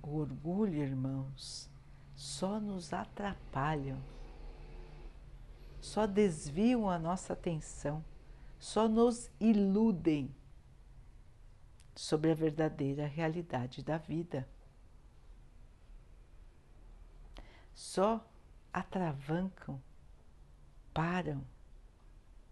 o 0.02 0.16
orgulho, 0.16 0.82
irmãos, 0.82 1.70
só 2.16 2.58
nos 2.58 2.92
atrapalham, 2.92 4.02
só 5.80 6.04
desviam 6.04 6.90
a 6.90 6.98
nossa 6.98 7.34
atenção, 7.34 8.04
só 8.58 8.88
nos 8.88 9.30
iludem 9.38 10.34
sobre 11.94 12.32
a 12.32 12.34
verdadeira 12.34 13.06
realidade 13.06 13.84
da 13.84 13.98
vida. 13.98 14.48
Só 17.76 18.26
atravancam, 18.72 19.78
param, 20.94 21.44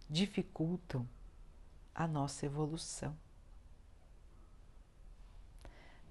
dificultam 0.09 1.09
a 1.95 2.07
nossa 2.07 2.45
evolução. 2.45 3.17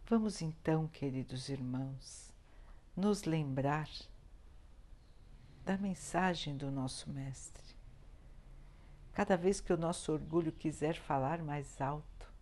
Vamos 0.08 0.42
então, 0.42 0.88
queridos 0.88 1.48
irmãos, 1.48 2.34
nos 2.98 3.24
lembrar 3.24 3.88
da 5.64 5.78
mensagem 5.78 6.58
do 6.58 6.72
nosso 6.72 7.08
Mestre. 7.12 7.76
Cada 9.14 9.38
vez 9.38 9.62
que 9.62 9.72
o 9.72 9.78
nosso 9.78 10.12
orgulho 10.12 10.52
quiser 10.52 10.96
falar 10.96 11.44
mais 11.44 11.80
alto, 11.80 12.34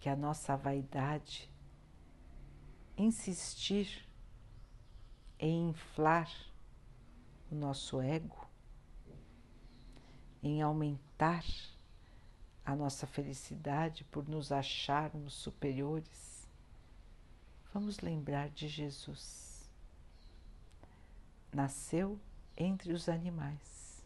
que 0.00 0.08
a 0.08 0.16
nossa 0.16 0.56
vaidade 0.56 1.48
insistir 2.98 4.05
em 5.38 5.70
inflar 5.70 6.30
o 7.50 7.54
nosso 7.54 8.00
ego, 8.00 8.46
em 10.42 10.62
aumentar 10.62 11.44
a 12.64 12.74
nossa 12.74 13.06
felicidade 13.06 14.04
por 14.04 14.28
nos 14.28 14.50
acharmos 14.50 15.34
superiores, 15.34 16.48
vamos 17.72 18.00
lembrar 18.00 18.48
de 18.50 18.66
Jesus. 18.66 19.70
Nasceu 21.52 22.18
entre 22.56 22.92
os 22.92 23.08
animais, 23.08 24.04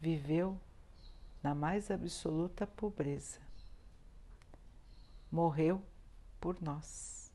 viveu 0.00 0.58
na 1.42 1.54
mais 1.54 1.90
absoluta 1.90 2.66
pobreza, 2.66 3.40
morreu 5.30 5.82
por 6.40 6.60
nós, 6.62 7.32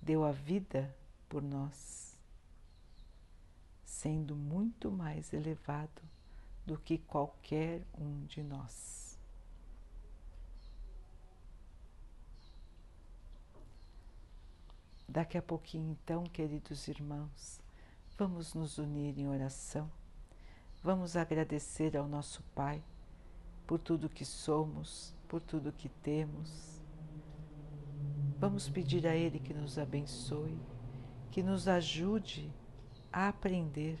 deu 0.00 0.24
a 0.24 0.32
vida 0.32 0.94
por 1.28 1.42
nós, 1.42 2.16
sendo 3.84 4.34
muito 4.34 4.90
mais 4.90 5.32
elevado 5.32 6.02
do 6.64 6.78
que 6.78 6.98
qualquer 6.98 7.82
um 7.98 8.24
de 8.26 8.42
nós. 8.42 9.18
Daqui 15.08 15.38
a 15.38 15.42
pouquinho, 15.42 15.90
então, 15.92 16.24
queridos 16.24 16.86
irmãos, 16.86 17.60
vamos 18.18 18.52
nos 18.52 18.76
unir 18.76 19.18
em 19.18 19.26
oração. 19.26 19.90
Vamos 20.82 21.16
agradecer 21.16 21.96
ao 21.96 22.06
nosso 22.06 22.42
Pai 22.54 22.82
por 23.66 23.78
tudo 23.78 24.08
que 24.08 24.24
somos, 24.24 25.14
por 25.26 25.40
tudo 25.40 25.72
que 25.72 25.88
temos. 25.88 26.78
Vamos 28.38 28.68
pedir 28.68 29.06
a 29.06 29.16
Ele 29.16 29.38
que 29.38 29.54
nos 29.54 29.78
abençoe, 29.78 30.58
que 31.30 31.42
nos 31.42 31.68
ajude 31.68 32.50
a 33.12 33.28
aprender 33.28 33.98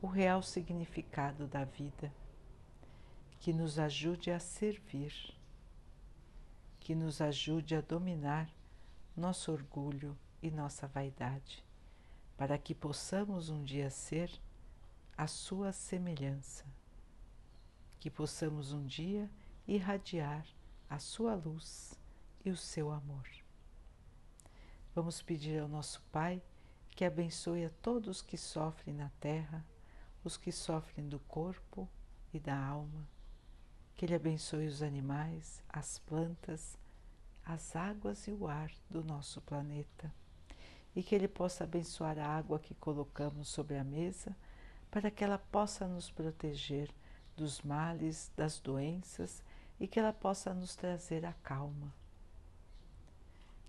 o 0.00 0.06
real 0.06 0.42
significado 0.42 1.46
da 1.46 1.64
vida, 1.64 2.12
que 3.40 3.52
nos 3.52 3.78
ajude 3.78 4.30
a 4.30 4.38
servir, 4.38 5.12
que 6.78 6.94
nos 6.94 7.20
ajude 7.20 7.74
a 7.74 7.80
dominar 7.80 8.48
nosso 9.16 9.50
orgulho 9.50 10.16
e 10.42 10.50
nossa 10.50 10.86
vaidade, 10.86 11.64
para 12.36 12.56
que 12.56 12.74
possamos 12.74 13.48
um 13.48 13.64
dia 13.64 13.90
ser 13.90 14.30
a 15.16 15.26
sua 15.26 15.72
semelhança, 15.72 16.64
que 17.98 18.10
possamos 18.10 18.72
um 18.72 18.86
dia 18.86 19.28
irradiar 19.66 20.46
a 20.88 20.98
sua 20.98 21.34
luz 21.34 21.98
e 22.44 22.50
o 22.50 22.56
seu 22.56 22.92
amor. 22.92 23.28
Vamos 24.94 25.20
pedir 25.20 25.60
ao 25.60 25.68
nosso 25.68 26.00
Pai 26.12 26.42
que 26.98 27.04
abençoe 27.04 27.64
a 27.64 27.70
todos 27.80 28.20
que 28.20 28.36
sofrem 28.36 28.92
na 28.92 29.08
terra, 29.20 29.64
os 30.24 30.36
que 30.36 30.50
sofrem 30.50 31.08
do 31.08 31.20
corpo 31.20 31.88
e 32.34 32.40
da 32.40 32.58
alma, 32.58 33.06
que 33.94 34.04
Ele 34.04 34.16
abençoe 34.16 34.66
os 34.66 34.82
animais, 34.82 35.62
as 35.68 36.00
plantas, 36.00 36.76
as 37.46 37.76
águas 37.76 38.26
e 38.26 38.32
o 38.32 38.48
ar 38.48 38.72
do 38.90 39.04
nosso 39.04 39.40
planeta 39.42 40.12
e 40.92 41.00
que 41.00 41.14
Ele 41.14 41.28
possa 41.28 41.62
abençoar 41.62 42.18
a 42.18 42.26
água 42.26 42.58
que 42.58 42.74
colocamos 42.74 43.46
sobre 43.46 43.76
a 43.76 43.84
mesa 43.84 44.36
para 44.90 45.08
que 45.08 45.22
ela 45.22 45.38
possa 45.38 45.86
nos 45.86 46.10
proteger 46.10 46.90
dos 47.36 47.62
males, 47.62 48.28
das 48.36 48.58
doenças 48.58 49.40
e 49.78 49.86
que 49.86 50.00
ela 50.00 50.12
possa 50.12 50.52
nos 50.52 50.74
trazer 50.74 51.24
a 51.24 51.32
calma. 51.32 51.94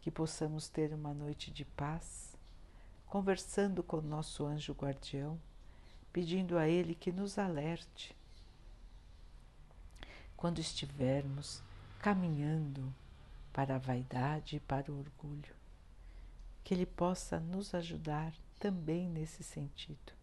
Que 0.01 0.09
possamos 0.09 0.67
ter 0.67 0.91
uma 0.95 1.13
noite 1.13 1.51
de 1.51 1.63
paz, 1.63 2.28
conversando 3.09 3.81
com 3.81 3.97
o 3.97 4.01
nosso 4.01 4.45
anjo 4.45 4.71
guardião, 4.71 5.39
pedindo 6.13 6.59
a 6.59 6.67
ele 6.67 6.93
que 6.93 7.11
nos 7.11 7.39
alerte 7.39 8.15
quando 10.37 10.59
estivermos 10.59 11.61
caminhando 11.97 12.93
para 13.51 13.75
a 13.75 13.79
vaidade 13.79 14.57
e 14.57 14.59
para 14.59 14.91
o 14.91 14.99
orgulho. 14.99 15.55
Que 16.63 16.73
ele 16.73 16.85
possa 16.85 17.39
nos 17.39 17.73
ajudar 17.73 18.31
também 18.59 19.09
nesse 19.09 19.43
sentido. 19.43 20.13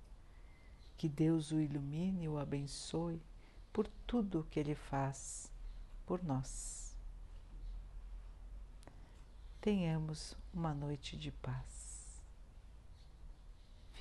Que 0.96 1.09
Deus 1.09 1.51
o 1.51 1.61
ilumine 1.61 2.25
e 2.25 2.29
o 2.29 2.38
abençoe 2.38 3.20
por 3.72 3.88
tudo 4.07 4.40
o 4.40 4.44
que 4.44 4.61
ele 4.61 4.77
faz 4.77 5.51
por 6.07 6.22
nós. 6.22 6.94
Tenhamos 9.61 10.37
uma 10.55 10.72
noite 10.72 11.16
de 11.16 11.33
paz. 11.33 11.86